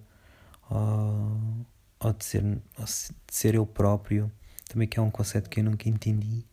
ou, 0.69 1.65
ou 1.99 2.13
de 2.13 2.23
ser, 2.23 2.43
ou 2.77 2.85
de 2.85 2.91
ser 3.29 3.55
eu 3.55 3.65
próprio, 3.65 4.31
também 4.69 4.87
que 4.87 4.97
é 4.97 5.01
um 5.01 5.11
conceito 5.11 5.49
que 5.49 5.59
eu 5.59 5.65
nunca 5.65 5.89
entendi. 5.89 6.45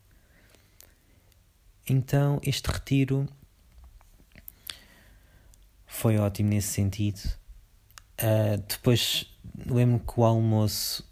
Então, 1.87 2.41
este 2.43 2.69
retiro 2.69 3.27
foi 5.85 6.17
ótimo 6.17 6.49
nesse 6.49 6.69
sentido. 6.69 7.21
Uh, 8.19 8.57
depois, 8.67 9.25
lembro 9.65 9.99
que 9.99 10.19
o 10.19 10.25
almoço 10.25 11.07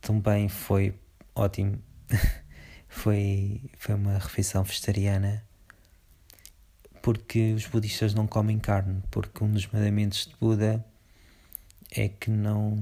também 0.00 0.48
foi 0.48 0.94
ótimo. 1.34 1.78
foi, 2.88 3.62
foi 3.76 3.94
uma 3.94 4.18
refeição 4.18 4.62
vegetariana 4.62 5.44
porque 7.02 7.54
os 7.54 7.66
budistas 7.66 8.12
não 8.12 8.26
comem 8.26 8.58
carne, 8.58 9.02
porque 9.10 9.42
um 9.42 9.50
dos 9.50 9.66
mandamentos 9.66 10.26
de 10.26 10.36
Buda 10.36 10.84
é 11.90 12.08
que 12.08 12.30
não 12.30 12.76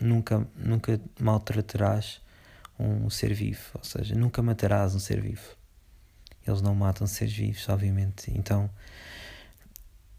nunca 0.00 0.46
nunca 0.56 1.00
maltratarás 1.20 2.20
um 2.78 3.10
ser 3.10 3.34
vivo, 3.34 3.60
ou 3.74 3.84
seja, 3.84 4.14
nunca 4.14 4.42
matarás 4.42 4.94
um 4.94 4.98
ser 4.98 5.20
vivo. 5.20 5.56
Eles 6.46 6.62
não 6.62 6.74
matam 6.74 7.06
seres 7.06 7.34
vivos, 7.34 7.68
obviamente. 7.68 8.30
Então 8.34 8.70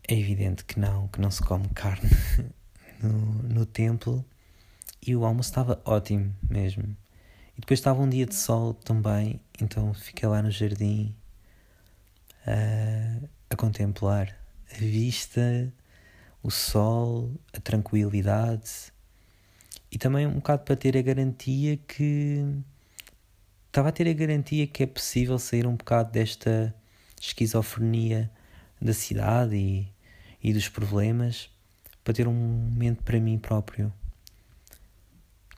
é 0.08 0.14
evidente 0.14 0.64
que 0.66 0.80
não, 0.80 1.08
que 1.08 1.20
não 1.20 1.32
se 1.32 1.42
come 1.42 1.68
carne 1.70 2.10
no, 3.02 3.10
no 3.44 3.66
templo 3.66 4.24
e 5.06 5.16
o 5.16 5.26
almoço 5.26 5.50
estava 5.50 5.82
ótimo 5.86 6.34
mesmo. 6.50 6.96
Depois 7.62 7.80
estava 7.80 8.02
um 8.02 8.10
dia 8.10 8.26
de 8.26 8.34
sol 8.34 8.74
também, 8.74 9.40
então 9.62 9.94
fiquei 9.94 10.28
lá 10.28 10.42
no 10.42 10.50
jardim 10.50 11.16
a, 12.46 13.24
a 13.52 13.56
contemplar 13.56 14.36
a 14.74 14.78
vista, 14.78 15.72
o 16.42 16.50
sol, 16.50 17.32
a 17.54 17.60
tranquilidade 17.60 18.92
e 19.92 20.00
também 20.00 20.26
um 20.26 20.34
bocado 20.34 20.64
para 20.64 20.76
ter 20.76 20.98
a 20.98 21.04
garantia 21.04 21.78
que 21.78 22.44
estava 23.68 23.90
a 23.90 23.92
ter 23.92 24.10
a 24.10 24.14
garantia 24.14 24.66
que 24.66 24.82
é 24.82 24.88
possível 24.88 25.38
sair 25.38 25.68
um 25.68 25.76
bocado 25.76 26.12
desta 26.12 26.74
esquizofrenia 27.22 28.30
da 28.82 28.92
cidade 28.92 29.56
e, 29.56 29.88
e 30.44 30.52
dos 30.52 30.68
problemas 30.68 31.48
para 32.04 32.16
ter 32.16 32.28
um 32.28 32.34
momento 32.34 33.04
para 33.04 33.20
mim 33.20 33.38
próprio. 33.38 33.94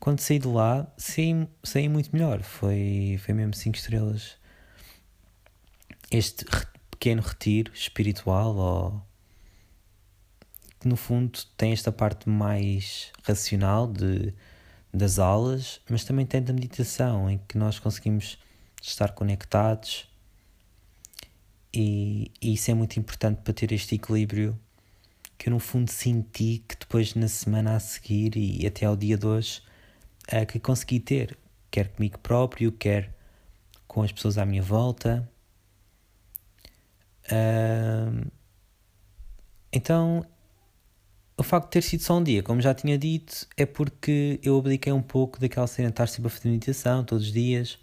Quando 0.03 0.19
saí 0.19 0.37
de 0.37 0.49
lá, 0.49 0.85
saí, 0.97 1.47
saí 1.63 1.87
muito 1.87 2.09
melhor. 2.11 2.43
Foi, 2.43 3.17
foi 3.23 3.33
mesmo 3.33 3.53
5 3.53 3.77
estrelas. 3.77 4.35
Este 6.11 6.43
pequeno 6.91 7.21
retiro 7.21 7.71
espiritual, 7.73 8.53
ou 8.53 9.01
que 10.77 10.89
no 10.89 10.97
fundo 10.97 11.39
tem 11.55 11.71
esta 11.71 11.89
parte 11.89 12.27
mais 12.27 13.13
racional 13.23 13.87
de, 13.87 14.33
das 14.93 15.19
aulas, 15.19 15.79
mas 15.89 16.03
também 16.03 16.25
tem 16.25 16.43
da 16.43 16.51
meditação, 16.51 17.29
em 17.29 17.37
que 17.47 17.57
nós 17.57 17.79
conseguimos 17.79 18.37
estar 18.81 19.13
conectados. 19.13 20.05
E, 21.73 22.29
e 22.41 22.55
isso 22.55 22.69
é 22.69 22.73
muito 22.73 22.99
importante 22.99 23.39
para 23.41 23.53
ter 23.53 23.71
este 23.71 23.95
equilíbrio 23.95 24.59
que 25.37 25.47
eu 25.47 25.53
no 25.53 25.59
fundo 25.59 25.89
senti 25.89 26.61
que 26.67 26.75
depois 26.77 27.15
na 27.15 27.29
semana 27.29 27.77
a 27.77 27.79
seguir 27.79 28.35
e 28.35 28.67
até 28.67 28.85
ao 28.85 28.97
dia 28.97 29.17
de 29.17 29.25
hoje 29.25 29.61
uh, 30.31 30.45
que 30.45 30.59
consegui 30.59 30.99
ter, 30.99 31.37
quer 31.71 31.89
comigo 31.89 32.19
próprio, 32.19 32.71
quer 32.71 33.13
com 33.87 34.03
as 34.03 34.11
pessoas 34.11 34.37
à 34.37 34.45
minha 34.45 34.61
volta. 34.61 35.29
Uh, 37.25 38.29
então, 39.71 40.25
o 41.37 41.43
facto 41.43 41.65
de 41.65 41.71
ter 41.71 41.81
sido 41.81 42.01
só 42.01 42.17
um 42.17 42.23
dia, 42.23 42.43
como 42.43 42.61
já 42.61 42.73
tinha 42.73 42.97
dito, 42.97 43.47
é 43.57 43.65
porque 43.65 44.39
eu 44.43 44.57
abdiquei 44.57 44.93
um 44.93 45.01
pouco 45.01 45.39
daquela 45.39 45.67
cena 45.67 45.89
de 45.89 45.93
estar 45.93 46.07
sempre 46.07 46.27
a 46.27 46.29
fazer 46.29 46.49
meditação 46.49 47.03
todos 47.03 47.27
os 47.27 47.33
dias. 47.33 47.79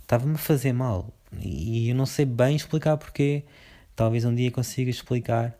Estava-me 0.00 0.34
a 0.34 0.38
fazer 0.38 0.72
mal 0.72 1.12
e 1.40 1.88
eu 1.88 1.94
não 1.94 2.06
sei 2.06 2.24
bem 2.24 2.56
explicar 2.56 2.96
porquê. 2.96 3.44
Talvez 3.96 4.24
um 4.24 4.34
dia 4.34 4.50
consiga 4.50 4.90
explicar. 4.90 5.56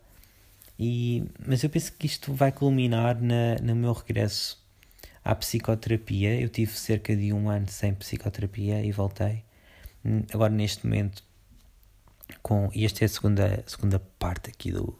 E, 0.79 1.25
mas 1.47 1.63
eu 1.63 1.71
penso 1.71 1.93
que 1.93 2.07
isto 2.07 2.33
vai 2.33 2.53
culminar 2.53 3.21
na, 3.21 3.57
no 3.63 3.77
meu 3.77 3.93
regresso 3.93 4.64
à 5.25 5.35
psicoterapia. 5.35 6.39
Eu 6.39 6.49
tive 6.49 6.73
cerca 6.73 7.17
de 7.17 7.33
um 7.33 7.49
ano 7.49 7.69
sem 7.69 7.95
psicoterapia 7.95 8.85
e 8.85 8.93
voltei. 8.93 9.43
Agora, 10.33 10.53
neste 10.53 10.87
momento, 10.87 11.25
com. 12.43 12.71
E 12.75 12.85
esta 12.85 13.05
é 13.05 13.07
a 13.07 13.09
segunda, 13.09 13.65
segunda 13.67 13.99
parte 14.19 14.51
aqui 14.51 14.71
do, 14.71 14.97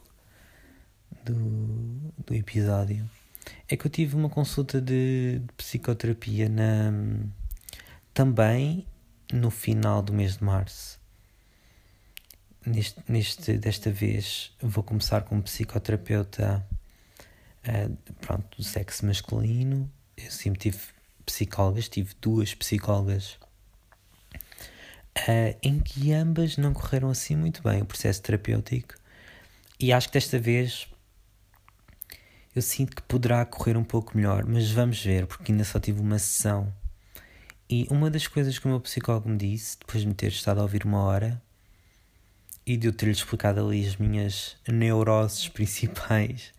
do, 1.23 2.13
do 2.25 2.33
episódio. 2.33 3.07
É 3.69 3.77
que 3.77 3.85
eu 3.85 3.91
tive 3.91 4.15
uma 4.15 4.29
consulta 4.29 4.81
de, 4.81 5.39
de 5.39 5.53
psicoterapia 5.53 6.49
na, 6.49 6.91
também 8.11 8.87
no 9.31 9.51
final 9.51 10.01
do 10.01 10.11
mês 10.11 10.37
de 10.37 10.43
março. 10.43 10.99
Neste, 12.65 12.99
neste, 13.07 13.57
desta 13.59 13.91
vez 13.91 14.51
vou 14.59 14.83
começar 14.83 15.21
com 15.21 15.35
um 15.35 15.41
psicoterapeuta 15.41 16.65
uh, 17.67 18.13
pronto, 18.15 18.57
do 18.57 18.63
sexo 18.63 19.05
masculino 19.05 19.87
eu 20.17 20.31
sempre 20.31 20.59
tive 20.59 20.79
psicólogas, 21.25 21.89
tive 21.89 22.13
duas 22.21 22.53
psicólogas 22.53 23.37
uh, 25.17 25.57
em 25.61 25.79
que 25.79 26.13
ambas 26.13 26.57
não 26.57 26.73
correram 26.73 27.09
assim 27.09 27.35
muito 27.35 27.63
bem 27.63 27.81
o 27.81 27.85
processo 27.85 28.21
terapêutico 28.21 28.95
e 29.79 29.91
acho 29.91 30.07
que 30.07 30.13
desta 30.13 30.39
vez 30.39 30.87
eu 32.55 32.61
sinto 32.61 32.95
que 32.95 33.01
poderá 33.01 33.45
correr 33.45 33.75
um 33.75 33.83
pouco 33.83 34.15
melhor, 34.15 34.45
mas 34.45 34.71
vamos 34.71 35.03
ver, 35.03 35.27
porque 35.27 35.51
ainda 35.51 35.65
só 35.65 35.77
tive 35.77 35.99
uma 35.99 36.17
sessão. 36.17 36.73
E 37.69 37.85
uma 37.89 38.09
das 38.09 38.27
coisas 38.27 38.57
que 38.57 38.65
o 38.65 38.69
meu 38.69 38.79
psicólogo 38.79 39.27
me 39.27 39.37
disse, 39.37 39.77
depois 39.77 40.01
de 40.01 40.07
me 40.07 40.13
ter 40.13 40.27
estado 40.27 40.59
a 40.59 40.63
ouvir 40.63 40.85
uma 40.85 41.01
hora 41.01 41.41
e 42.65 42.77
de 42.77 42.87
eu 42.87 42.93
ter-lhe 42.93 43.11
explicado 43.11 43.59
ali 43.59 43.85
as 43.85 43.97
minhas 43.97 44.55
neuroses 44.65 45.49
principais, 45.49 46.53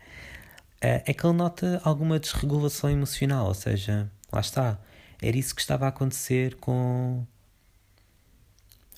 é, 0.81 1.03
é 1.07 1.15
que 1.15 1.27
ele 1.27 1.37
nota 1.37 1.81
alguma 1.85 2.19
desregulação 2.19 2.91
emocional, 2.91 3.47
ou 3.47 3.55
seja, 3.55 4.11
lá 4.33 4.41
está, 4.41 4.79
era 5.21 5.37
isso 5.37 5.55
que 5.55 5.61
estava 5.61 5.87
a 5.87 5.89
acontecer 5.89 6.57
com, 6.57 7.27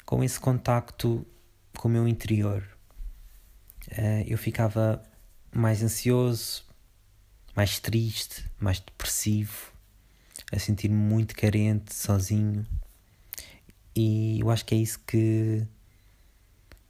com 0.05 0.23
esse 0.25 0.39
contacto 0.39 1.27
com 1.77 1.89
o 1.89 1.91
meu 1.91 2.09
interior. 2.09 2.67
É, 3.91 4.25
eu 4.27 4.37
ficava 4.37 5.03
mais 5.53 5.83
ansioso, 5.83 6.65
mais 7.55 7.79
triste, 7.79 8.45
mais 8.59 8.81
depressivo, 8.81 9.73
a 10.53 10.59
sentir-me 10.59 10.97
muito 10.97 11.35
carente, 11.35 11.95
sozinho. 11.95 12.67
E 13.95 14.41
eu 14.41 14.51
acho 14.51 14.65
que 14.65 14.75
é 14.75 14.79
isso 14.79 14.99
que, 15.07 15.67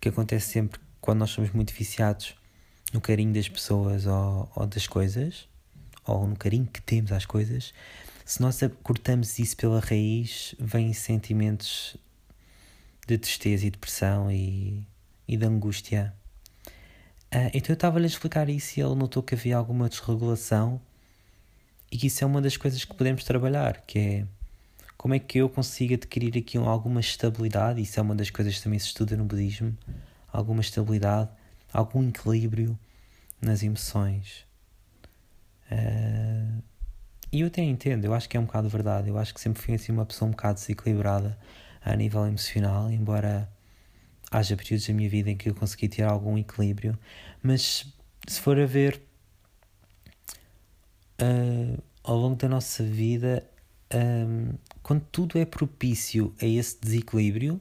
que 0.01 0.09
acontece 0.09 0.53
sempre 0.53 0.81
quando 1.01 1.21
nós 1.21 1.31
somos 1.31 1.51
muito 1.51 1.73
viciados 1.73 2.35
no 2.93 3.01
carinho 3.01 3.33
das 3.33 3.49
pessoas 3.49 4.07
ou, 4.07 4.51
ou 4.55 4.67
das 4.67 4.87
coisas, 4.87 5.49
ou 6.05 6.27
no 6.27 6.37
carinho 6.37 6.67
que 6.67 6.81
temos 6.81 7.13
às 7.13 7.27
coisas, 7.27 7.73
se 8.25 8.41
nós 8.43 8.61
cortamos 8.83 9.39
isso 9.39 9.57
pela 9.57 9.81
raiz, 9.81 10.55
vêm 10.59 10.93
sentimentos 10.93 11.97
de 13.07 13.17
tristeza 13.17 13.67
e 13.67 13.71
depressão 13.71 14.31
e, 14.31 14.87
e 15.27 15.37
de 15.37 15.47
angústia. 15.47 16.15
Uh, 17.33 17.49
então 17.55 17.71
eu 17.71 17.75
estava-lhe 17.75 18.05
a 18.05 18.09
explicar 18.09 18.49
isso 18.49 18.79
e 18.79 18.83
ele 18.83 18.95
notou 18.95 19.23
que 19.23 19.35
havia 19.35 19.57
alguma 19.57 19.89
desregulação 19.89 20.81
e 21.91 21.97
que 21.97 22.07
isso 22.07 22.23
é 22.23 22.27
uma 22.27 22.43
das 22.43 22.57
coisas 22.57 22.85
que 22.85 22.95
podemos 22.95 23.25
trabalhar, 23.25 23.83
que 23.87 23.99
é 23.99 24.27
como 24.97 25.15
é 25.15 25.19
que 25.19 25.39
eu 25.39 25.49
consigo 25.49 25.95
adquirir 25.95 26.37
aqui 26.37 26.59
alguma 26.59 27.01
estabilidade, 27.01 27.81
isso 27.81 27.99
é 27.99 28.03
uma 28.03 28.15
das 28.15 28.31
coisas 28.31 28.57
que 28.57 28.63
também 28.63 28.79
se 28.79 28.89
estuda 28.89 29.17
no 29.17 29.25
budismo, 29.25 29.77
alguma 30.31 30.61
estabilidade 30.61 31.31
algum 31.73 32.09
equilíbrio 32.09 32.79
nas 33.41 33.63
emoções. 33.63 34.47
Uh, 35.71 36.63
e 37.31 37.41
eu 37.41 37.49
até 37.49 37.63
entendo, 37.63 38.05
eu 38.05 38.15
acho 38.15 38.29
que 38.29 38.37
é 38.37 38.41
um 38.41 38.45
bocado 38.45 38.69
verdade. 38.69 39.09
Eu 39.09 39.19
acho 39.19 39.35
que 39.35 39.41
sempre 39.41 39.63
fui 39.63 39.75
assim 39.75 39.93
uma 39.93 40.07
pessoa 40.07 40.29
um 40.29 40.33
bocado 40.33 40.59
desequilibrada 40.59 41.39
a 41.85 41.95
nível 41.95 42.27
emocional, 42.27 42.91
embora 42.91 43.49
haja 44.31 44.57
períodos 44.57 44.87
da 44.87 44.95
minha 44.95 45.09
vida 45.09 45.31
em 45.31 45.37
que 45.37 45.49
eu 45.49 45.55
consegui 45.55 45.89
ter 45.89 46.03
algum 46.03 46.39
equilíbrio. 46.39 46.99
Mas 47.43 47.87
se 48.27 48.41
for 48.41 48.59
a 48.59 48.67
ver 48.67 49.01
uh, 51.21 51.83
ao 52.03 52.17
longo 52.17 52.37
da 52.37 52.49
nossa 52.49 52.83
vida, 52.83 53.47
um, 53.95 54.55
quando 54.83 55.03
tudo 55.13 55.39
é 55.39 55.45
propício 55.45 56.35
a 56.41 56.47
esse 56.47 56.79
desequilíbrio, 56.81 57.61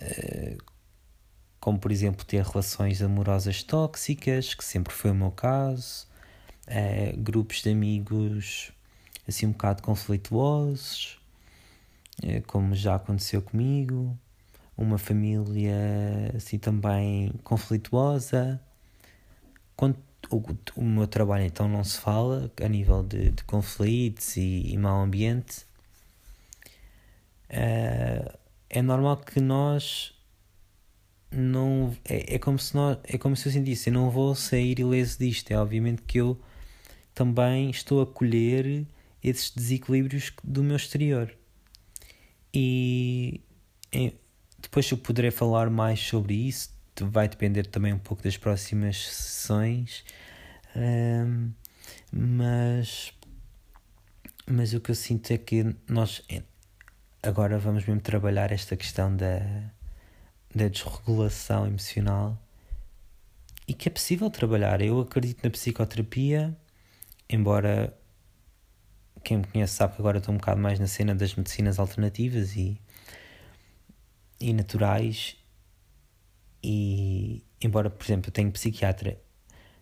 uh, 0.00 0.73
como 1.64 1.78
por 1.78 1.90
exemplo 1.90 2.26
ter 2.26 2.44
relações 2.44 3.00
amorosas 3.00 3.62
tóxicas, 3.62 4.52
que 4.52 4.62
sempre 4.62 4.92
foi 4.92 5.12
o 5.12 5.14
meu 5.14 5.30
caso, 5.30 6.06
é, 6.66 7.14
grupos 7.16 7.62
de 7.62 7.70
amigos 7.70 8.70
assim 9.26 9.46
um 9.46 9.52
bocado 9.52 9.82
conflituosos, 9.82 11.18
é, 12.22 12.42
como 12.42 12.74
já 12.74 12.96
aconteceu 12.96 13.40
comigo, 13.40 14.14
uma 14.76 14.98
família 14.98 15.74
assim 16.36 16.58
também 16.58 17.32
conflituosa. 17.42 18.60
Quando 19.74 19.96
o, 20.30 20.42
o 20.76 20.84
meu 20.84 21.06
trabalho 21.06 21.44
então 21.44 21.66
não 21.66 21.82
se 21.82 21.96
fala 21.98 22.52
a 22.62 22.68
nível 22.68 23.02
de, 23.02 23.30
de 23.30 23.42
conflitos 23.44 24.36
e, 24.36 24.70
e 24.70 24.76
mau 24.76 25.00
ambiente. 25.00 25.64
Uh, 27.48 28.38
é 28.68 28.82
normal 28.82 29.16
que 29.16 29.40
nós 29.40 30.13
não 31.34 31.96
é, 32.04 32.36
é 32.36 32.38
como 32.38 32.58
se 32.58 32.74
nós 32.74 32.98
é 33.04 33.18
como 33.18 33.36
se 33.36 33.48
eu 33.48 33.52
sentisse 33.52 33.90
eu 33.90 33.94
não 33.94 34.10
vou 34.10 34.34
sair 34.34 34.78
ileso 34.78 35.18
disto. 35.18 35.50
É 35.50 35.58
obviamente 35.58 36.02
que 36.02 36.18
eu 36.18 36.40
também 37.14 37.70
estou 37.70 38.02
a 38.02 38.06
colher 38.06 38.86
esses 39.22 39.50
desequilíbrios 39.50 40.32
do 40.42 40.62
meu 40.62 40.76
exterior. 40.76 41.34
E 42.52 43.40
depois 44.60 44.90
eu 44.90 44.98
poderei 44.98 45.30
falar 45.30 45.70
mais 45.70 46.00
sobre 46.00 46.34
isso 46.34 46.74
vai 47.02 47.28
depender 47.28 47.66
também 47.66 47.92
um 47.92 47.98
pouco 47.98 48.22
das 48.22 48.36
próximas 48.36 49.08
sessões. 49.08 50.04
Um, 50.76 51.50
mas 52.12 53.12
mas 54.46 54.74
o 54.74 54.80
que 54.80 54.90
eu 54.90 54.94
sinto 54.94 55.30
é 55.32 55.38
que 55.38 55.74
nós 55.88 56.22
agora 57.22 57.58
vamos 57.58 57.84
mesmo 57.86 58.00
trabalhar 58.00 58.52
esta 58.52 58.76
questão 58.76 59.14
da 59.16 59.40
da 60.54 60.68
desregulação 60.68 61.66
emocional 61.66 62.38
e 63.66 63.74
que 63.74 63.88
é 63.88 63.92
possível 63.92 64.30
trabalhar. 64.30 64.80
Eu 64.80 65.00
acredito 65.00 65.42
na 65.42 65.50
psicoterapia, 65.50 66.56
embora 67.28 67.96
quem 69.22 69.38
me 69.38 69.44
conhece 69.44 69.74
sabe 69.74 69.94
que 69.94 70.02
agora 70.02 70.18
estou 70.18 70.34
um 70.34 70.38
bocado 70.38 70.60
mais 70.60 70.78
na 70.78 70.86
cena 70.86 71.14
das 71.14 71.34
medicinas 71.34 71.78
alternativas 71.78 72.56
e, 72.56 72.80
e 74.40 74.52
naturais. 74.52 75.36
E 76.62 77.42
embora, 77.60 77.90
por 77.90 78.04
exemplo, 78.04 78.28
eu 78.28 78.32
tenho 78.32 78.52
psiquiatra, 78.52 79.18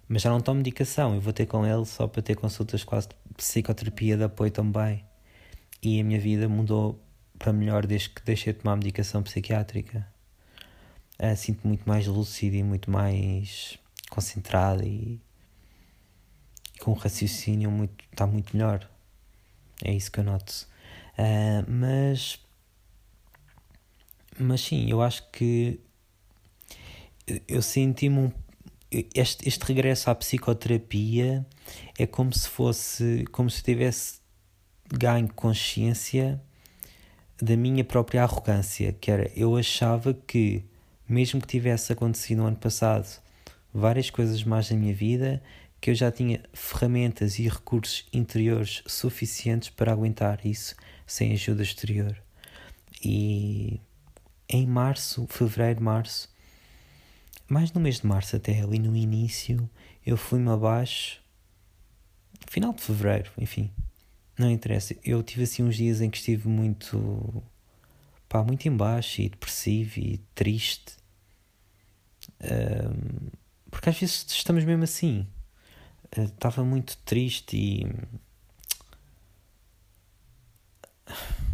mas 0.08 0.22
já 0.22 0.30
não 0.30 0.40
tomo 0.40 0.58
medicação, 0.58 1.14
eu 1.14 1.20
vou 1.20 1.32
ter 1.32 1.46
com 1.46 1.66
ele 1.66 1.84
só 1.84 2.06
para 2.06 2.22
ter 2.22 2.36
consultas 2.36 2.84
quase 2.84 3.08
de 3.08 3.14
psicoterapia 3.36 4.16
de 4.16 4.24
apoio 4.24 4.50
também. 4.50 5.04
E 5.82 6.00
a 6.00 6.04
minha 6.04 6.20
vida 6.20 6.48
mudou 6.48 7.02
para 7.38 7.52
melhor 7.52 7.86
desde 7.86 8.10
que 8.10 8.22
deixei 8.22 8.52
de 8.52 8.60
tomar 8.60 8.76
medicação 8.76 9.22
psiquiátrica 9.22 10.11
uh, 11.22 11.36
sinto 11.36 11.66
muito 11.66 11.88
mais 11.88 12.06
lúcido 12.06 12.56
e 12.56 12.62
muito 12.62 12.90
mais 12.90 13.78
concentrado 14.10 14.84
e, 14.84 15.20
e 16.74 16.78
com 16.80 16.90
o 16.90 16.94
raciocínio 16.94 17.70
muito 17.70 18.04
está 18.10 18.26
muito 18.26 18.56
melhor. 18.56 18.88
É 19.84 19.92
isso 19.92 20.10
que 20.10 20.20
eu 20.20 20.24
noto. 20.24 20.66
Uh, 21.18 21.64
mas 21.70 22.38
mas 24.38 24.60
sim 24.62 24.90
eu 24.90 25.02
acho 25.02 25.30
que 25.30 25.78
eu 27.46 27.62
senti-me 27.62 28.18
um, 28.18 28.32
este, 29.14 29.48
este 29.48 29.64
regresso 29.64 30.10
à 30.10 30.14
psicoterapia 30.14 31.46
é 31.98 32.06
como 32.06 32.32
se 32.32 32.48
fosse 32.48 33.24
como 33.30 33.50
se 33.50 33.62
tivesse 33.62 34.20
ganho 34.90 35.32
consciência 35.34 36.42
da 37.40 37.56
minha 37.56 37.84
própria 37.84 38.22
arrogância 38.22 38.92
que 38.92 39.10
era 39.10 39.30
eu 39.36 39.56
achava 39.56 40.14
que 40.14 40.64
mesmo 41.12 41.40
que 41.40 41.46
tivesse 41.46 41.92
acontecido 41.92 42.38
no 42.38 42.46
ano 42.46 42.56
passado 42.56 43.20
várias 43.72 44.08
coisas 44.10 44.42
mais 44.44 44.70
na 44.70 44.76
minha 44.76 44.94
vida, 44.94 45.42
que 45.80 45.90
eu 45.90 45.94
já 45.94 46.10
tinha 46.10 46.42
ferramentas 46.52 47.38
e 47.38 47.48
recursos 47.48 48.06
interiores 48.12 48.82
suficientes 48.86 49.68
para 49.68 49.92
aguentar 49.92 50.46
isso 50.46 50.74
sem 51.06 51.32
ajuda 51.32 51.62
exterior. 51.62 52.16
E 53.04 53.80
em 54.48 54.66
março, 54.66 55.26
fevereiro, 55.28 55.82
março, 55.82 56.30
mais 57.48 57.72
no 57.72 57.80
mês 57.80 58.00
de 58.00 58.06
março 58.06 58.36
até 58.36 58.60
ali 58.60 58.78
no 58.78 58.96
início, 58.96 59.68
eu 60.06 60.16
fui-me 60.16 60.50
abaixo, 60.50 61.20
final 62.48 62.72
de 62.72 62.82
fevereiro, 62.82 63.30
enfim, 63.36 63.70
não 64.38 64.50
interessa. 64.50 64.96
Eu 65.04 65.22
tive 65.22 65.42
assim 65.42 65.62
uns 65.62 65.76
dias 65.76 66.00
em 66.00 66.08
que 66.08 66.16
estive 66.16 66.48
muito, 66.48 67.42
pá, 68.28 68.42
muito 68.42 68.66
embaixo 68.66 69.20
e 69.20 69.28
depressivo 69.28 69.98
e 69.98 70.18
triste 70.34 71.01
porque 73.70 73.88
às 73.88 73.98
vezes 73.98 74.26
estamos 74.28 74.64
mesmo 74.64 74.84
assim. 74.84 75.26
Estava 76.16 76.62
uh, 76.62 76.64
muito 76.64 76.96
triste 76.98 77.56
e. 77.56 77.86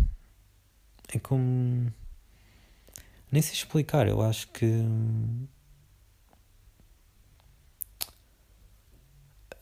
É 1.11 1.18
como. 1.18 1.90
Nem 3.33 3.40
sei 3.40 3.55
explicar, 3.55 4.07
eu 4.09 4.20
acho 4.20 4.48
que. 4.48 4.66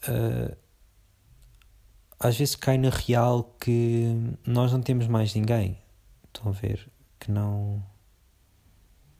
Uh, 0.09 0.57
às 2.19 2.37
vezes 2.37 2.57
cai 2.57 2.77
na 2.79 2.91
real 2.91 3.45
que 3.61 4.13
nós 4.45 4.73
não 4.73 4.83
temos 4.83 5.07
mais 5.07 5.33
ninguém. 5.35 5.81
Estão 6.25 6.49
a 6.49 6.53
ver? 6.53 6.91
Que 7.21 7.31
não. 7.31 7.81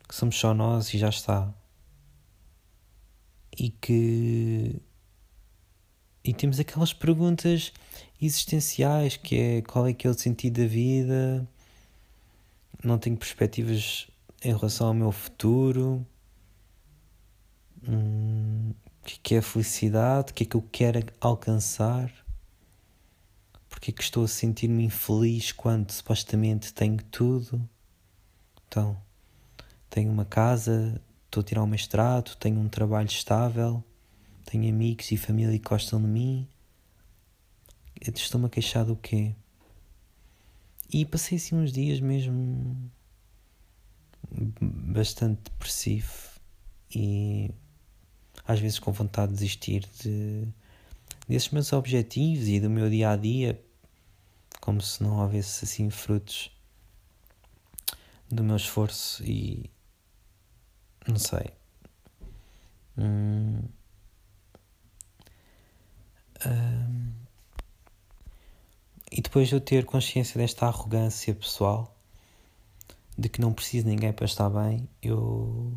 que 0.09 0.15
somos 0.17 0.37
só 0.37 0.53
nós 0.53 0.93
e 0.95 0.99
já 0.99 1.11
está 1.11 1.55
e 3.57 3.71
que 3.71 4.81
e 6.23 6.35
temos 6.35 6.59
aquelas 6.59 6.93
perguntas 6.93 7.73
existenciais 8.21 9.17
que 9.17 9.37
é 9.37 9.63
qual 9.63 9.87
é 9.87 9.93
que 9.93 10.07
é 10.07 10.11
o 10.11 10.15
sentido 10.15 10.61
da 10.61 10.67
vida? 10.67 11.49
Não 12.83 12.99
tenho 12.99 13.17
perspectivas 13.17 14.09
em 14.43 14.53
relação 14.53 14.89
ao 14.89 14.95
meu 14.95 15.13
futuro. 15.13 16.05
Hum, 17.89 18.73
o 19.03 19.05
que 19.05 19.15
é, 19.15 19.19
que 19.23 19.35
é 19.37 19.39
a 19.39 19.43
felicidade? 19.43 20.33
O 20.33 20.35
que 20.35 20.43
é 20.43 20.47
que 20.47 20.57
eu 20.57 20.63
quero 20.73 21.01
alcançar? 21.21 22.13
Porque 23.69 23.91
é 23.91 23.95
que 23.95 24.03
estou 24.03 24.25
a 24.25 24.29
sentir-me 24.29 24.85
infeliz 24.85 25.53
quando 25.53 25.93
supostamente 25.93 26.73
tenho 26.73 27.03
tudo? 27.05 27.69
Então 28.67 28.97
tenho 29.89 30.11
uma 30.11 30.25
casa 30.25 31.01
estou 31.37 31.43
a 31.43 31.45
tirar 31.45 31.63
o 31.63 31.67
mestrado, 31.67 32.35
tenho 32.37 32.59
um 32.59 32.69
trabalho 32.69 33.07
estável, 33.07 33.85
tenho 34.47 34.69
amigos 34.73 35.11
e 35.13 35.17
família 35.19 35.59
que 35.59 35.69
gostam 35.69 36.01
de 36.01 36.07
mim. 36.07 36.49
Estou-me 38.01 38.47
a 38.47 38.49
queixar 38.49 38.85
do 38.85 38.97
quê? 38.97 39.35
E 40.91 41.05
passei 41.05 41.37
assim 41.37 41.57
uns 41.57 41.73
dias 41.73 42.01
mesmo 42.01 42.91
bastante 44.61 45.43
depressivo 45.45 46.41
e 46.95 47.51
às 48.47 48.59
vezes 48.59 48.79
com 48.79 48.93
vontade 48.93 49.33
de 49.33 49.39
desistir 49.39 49.87
de, 50.03 50.49
desses 51.29 51.51
meus 51.51 51.73
objetivos 51.73 52.49
e 52.49 52.61
do 52.61 52.71
meu 52.71 52.89
dia 52.89 53.11
a 53.11 53.17
dia, 53.17 53.63
como 54.61 54.81
se 54.81 55.03
não 55.03 55.19
houvesse 55.19 55.65
assim 55.65 55.91
frutos 55.91 56.51
do 58.31 58.43
meu 58.43 58.57
esforço 58.57 59.23
e 59.25 59.71
não 61.09 61.19
sei. 61.19 61.51
Hum. 62.99 63.63
Hum. 66.47 67.13
E 69.11 69.21
depois 69.23 69.49
de 69.49 69.55
eu 69.55 69.61
ter 69.61 69.85
consciência 69.85 70.39
desta 70.39 70.67
arrogância 70.67 71.35
pessoal, 71.35 71.97
de 73.17 73.29
que 73.29 73.41
não 73.41 73.53
preciso 73.53 73.85
de 73.85 73.91
ninguém 73.91 74.13
para 74.13 74.27
estar 74.27 74.51
bem, 74.51 74.89
eu, 75.03 75.73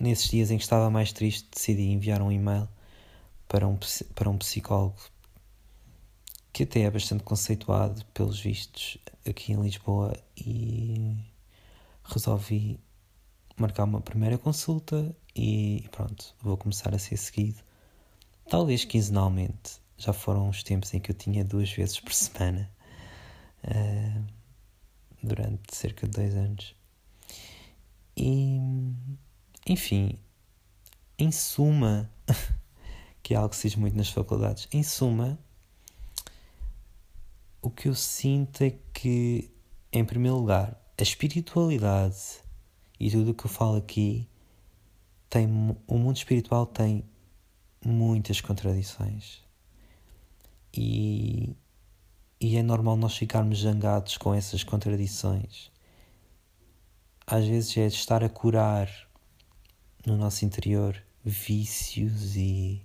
nesses 0.00 0.28
dias 0.28 0.50
em 0.50 0.56
que 0.56 0.64
estava 0.64 0.90
mais 0.90 1.12
triste, 1.12 1.48
decidi 1.54 1.90
enviar 1.90 2.20
um 2.20 2.32
e-mail 2.32 2.68
para 3.46 3.68
um, 3.68 3.78
para 4.14 4.30
um 4.30 4.38
psicólogo 4.38 4.96
que 6.52 6.62
até 6.62 6.82
é 6.82 6.90
bastante 6.90 7.24
conceituado, 7.24 8.04
pelos 8.14 8.38
vistos, 8.40 8.96
aqui 9.28 9.52
em 9.52 9.60
Lisboa, 9.60 10.16
e 10.36 11.16
resolvi 12.04 12.78
marcar 13.56 13.84
uma 13.84 14.00
primeira 14.00 14.38
consulta 14.38 15.14
e 15.34 15.88
pronto, 15.90 16.34
vou 16.40 16.56
começar 16.56 16.94
a 16.94 16.98
ser 16.98 17.16
seguido. 17.16 17.60
Talvez 18.48 18.84
quinzenalmente. 18.84 19.82
Já 19.96 20.12
foram 20.12 20.48
uns 20.48 20.62
tempos 20.62 20.92
em 20.92 21.00
que 21.00 21.10
eu 21.10 21.14
tinha 21.14 21.44
duas 21.44 21.70
vezes 21.70 22.00
por 22.00 22.12
semana 22.14 22.70
uh, 23.64 24.24
durante 25.22 25.74
cerca 25.74 26.06
de 26.06 26.12
dois 26.12 26.34
anos. 26.34 26.74
E 28.16 28.58
enfim, 29.66 30.18
em 31.18 31.32
suma, 31.32 32.10
que 33.22 33.34
é 33.34 33.36
algo 33.36 33.50
que 33.50 33.56
se 33.56 33.68
diz 33.68 33.76
muito 33.76 33.96
nas 33.96 34.08
faculdades, 34.08 34.68
em 34.72 34.82
suma, 34.82 35.38
o 37.62 37.70
que 37.70 37.88
eu 37.88 37.94
sinto 37.94 38.62
é 38.62 38.74
que, 38.92 39.50
em 39.90 40.04
primeiro 40.04 40.36
lugar, 40.36 40.78
a 40.98 41.02
espiritualidade 41.02 42.43
e 42.98 43.10
tudo 43.10 43.30
o 43.30 43.34
que 43.34 43.46
eu 43.46 43.50
falo 43.50 43.76
aqui 43.76 44.28
tem 45.28 45.46
o 45.86 45.98
mundo 45.98 46.16
espiritual 46.16 46.66
tem 46.66 47.04
muitas 47.84 48.40
contradições. 48.40 49.42
E, 50.72 51.54
e 52.40 52.56
é 52.56 52.62
normal 52.62 52.96
nós 52.96 53.16
ficarmos 53.16 53.60
zangados 53.60 54.16
com 54.16 54.34
essas 54.34 54.62
contradições. 54.62 55.70
Às 57.26 57.46
vezes 57.46 57.76
é 57.76 57.86
estar 57.86 58.22
a 58.22 58.28
curar 58.28 58.88
no 60.06 60.16
nosso 60.16 60.44
interior 60.44 61.02
vícios 61.24 62.36
e 62.36 62.82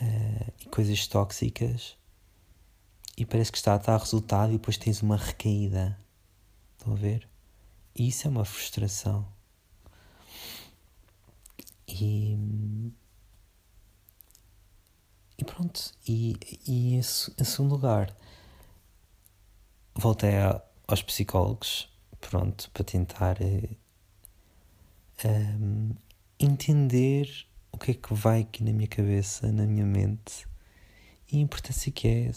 uh, 0.00 0.52
e 0.60 0.66
coisas 0.66 1.06
tóxicas 1.06 1.96
e 3.16 3.26
parece 3.26 3.50
que 3.50 3.58
está 3.58 3.74
a 3.74 3.78
dar 3.78 3.98
resultado 3.98 4.50
e 4.50 4.52
depois 4.52 4.78
tens 4.78 5.02
uma 5.02 5.16
recaída. 5.16 5.98
Estão 6.78 6.92
a 6.92 6.96
ver? 6.96 7.28
Isso 7.98 8.28
é 8.28 8.30
uma 8.30 8.44
frustração. 8.44 9.26
E, 11.88 12.38
e 15.36 15.44
pronto. 15.44 15.92
E, 16.06 16.36
e 16.64 16.94
em, 16.94 17.02
segundo 17.02 17.72
lugar, 17.72 18.14
voltei 19.96 20.36
a, 20.36 20.62
aos 20.86 21.02
psicólogos, 21.02 21.92
pronto, 22.20 22.70
para 22.70 22.84
tentar 22.84 23.38
um, 23.42 23.66
eh, 25.24 25.96
entender 26.38 27.48
o 27.72 27.78
que 27.78 27.90
é 27.90 27.94
que 27.94 28.14
vai 28.14 28.42
aqui 28.42 28.62
na 28.62 28.72
minha 28.72 28.88
cabeça, 28.88 29.50
na 29.50 29.66
minha 29.66 29.84
mente, 29.84 30.46
e 31.32 31.38
a 31.38 31.40
importância 31.40 31.90
que 31.90 32.06
é 32.06 32.32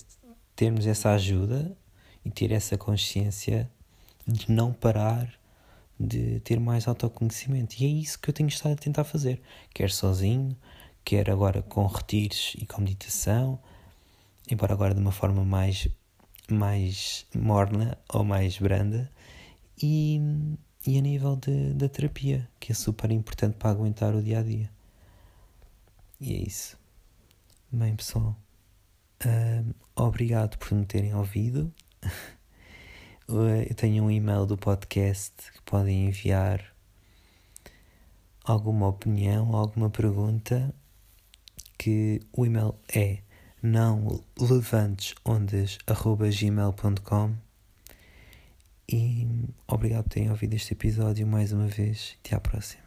termos 0.56 0.88
essa 0.88 1.12
ajuda 1.12 1.78
e 2.26 2.32
ter 2.32 2.52
essa 2.52 2.78
consciência 2.80 3.72
de 4.28 4.52
não 4.52 4.74
parar 4.74 5.41
de 6.02 6.40
ter 6.42 6.60
mais 6.60 6.88
autoconhecimento. 6.88 7.76
E 7.80 7.86
é 7.86 7.90
isso 7.90 8.20
que 8.20 8.30
eu 8.30 8.34
tenho 8.34 8.50
estado 8.50 8.74
a 8.74 8.76
tentar 8.76 9.04
fazer, 9.04 9.42
quer 9.74 9.92
sozinho, 9.92 10.58
quer 11.06 11.30
agora 11.30 11.62
com 11.62 11.86
retiros 11.86 12.56
e 12.58 12.66
com 12.66 12.82
meditação, 12.82 13.60
embora 14.50 14.74
agora 14.74 14.94
de 14.94 15.02
uma 15.02 15.12
forma 15.12 15.44
mais, 15.46 15.88
mais 16.50 17.26
morna 17.36 17.98
ou 18.10 18.24
mais 18.24 18.58
branda, 18.58 19.12
e, 19.82 20.20
e 20.86 20.98
a 20.98 21.02
nível 21.02 21.36
de, 21.36 21.74
da 21.74 21.88
terapia, 21.88 22.50
que 22.60 22.72
é 22.72 22.76
super 22.76 23.12
importante 23.12 23.56
para 23.58 23.70
aguentar 23.70 24.16
o 24.16 24.22
dia 24.22 24.40
a 24.40 24.44
dia. 24.44 24.70
E 26.20 26.36
é 26.36 26.38
isso. 26.40 26.78
Bem, 27.72 27.96
pessoal. 27.96 28.36
Uh, 29.26 29.74
obrigado 29.96 30.58
por 30.58 30.74
me 30.74 30.86
terem 30.86 31.16
ouvido. 31.16 31.74
Eu 33.34 33.74
tenho 33.76 34.04
um 34.04 34.12
e-mail 34.12 34.46
do 34.46 34.58
podcast 34.58 35.32
que 35.54 35.62
podem 35.62 36.08
enviar 36.08 36.76
alguma 38.44 38.90
opinião, 38.90 39.56
alguma 39.56 39.90
pergunta. 39.90 40.76
Que 41.78 42.20
o 42.34 42.46
e-mail 42.46 42.76
é 42.94 43.20
não 43.64 44.22
levantesondas.gmail.com 44.38 47.36
E 48.92 49.26
obrigado 49.66 50.04
por 50.04 50.10
terem 50.10 50.30
ouvido 50.30 50.56
este 50.56 50.74
episódio 50.74 51.26
mais 51.26 51.54
uma 51.54 51.68
vez. 51.68 52.18
Até 52.20 52.36
à 52.36 52.40
próxima. 52.40 52.81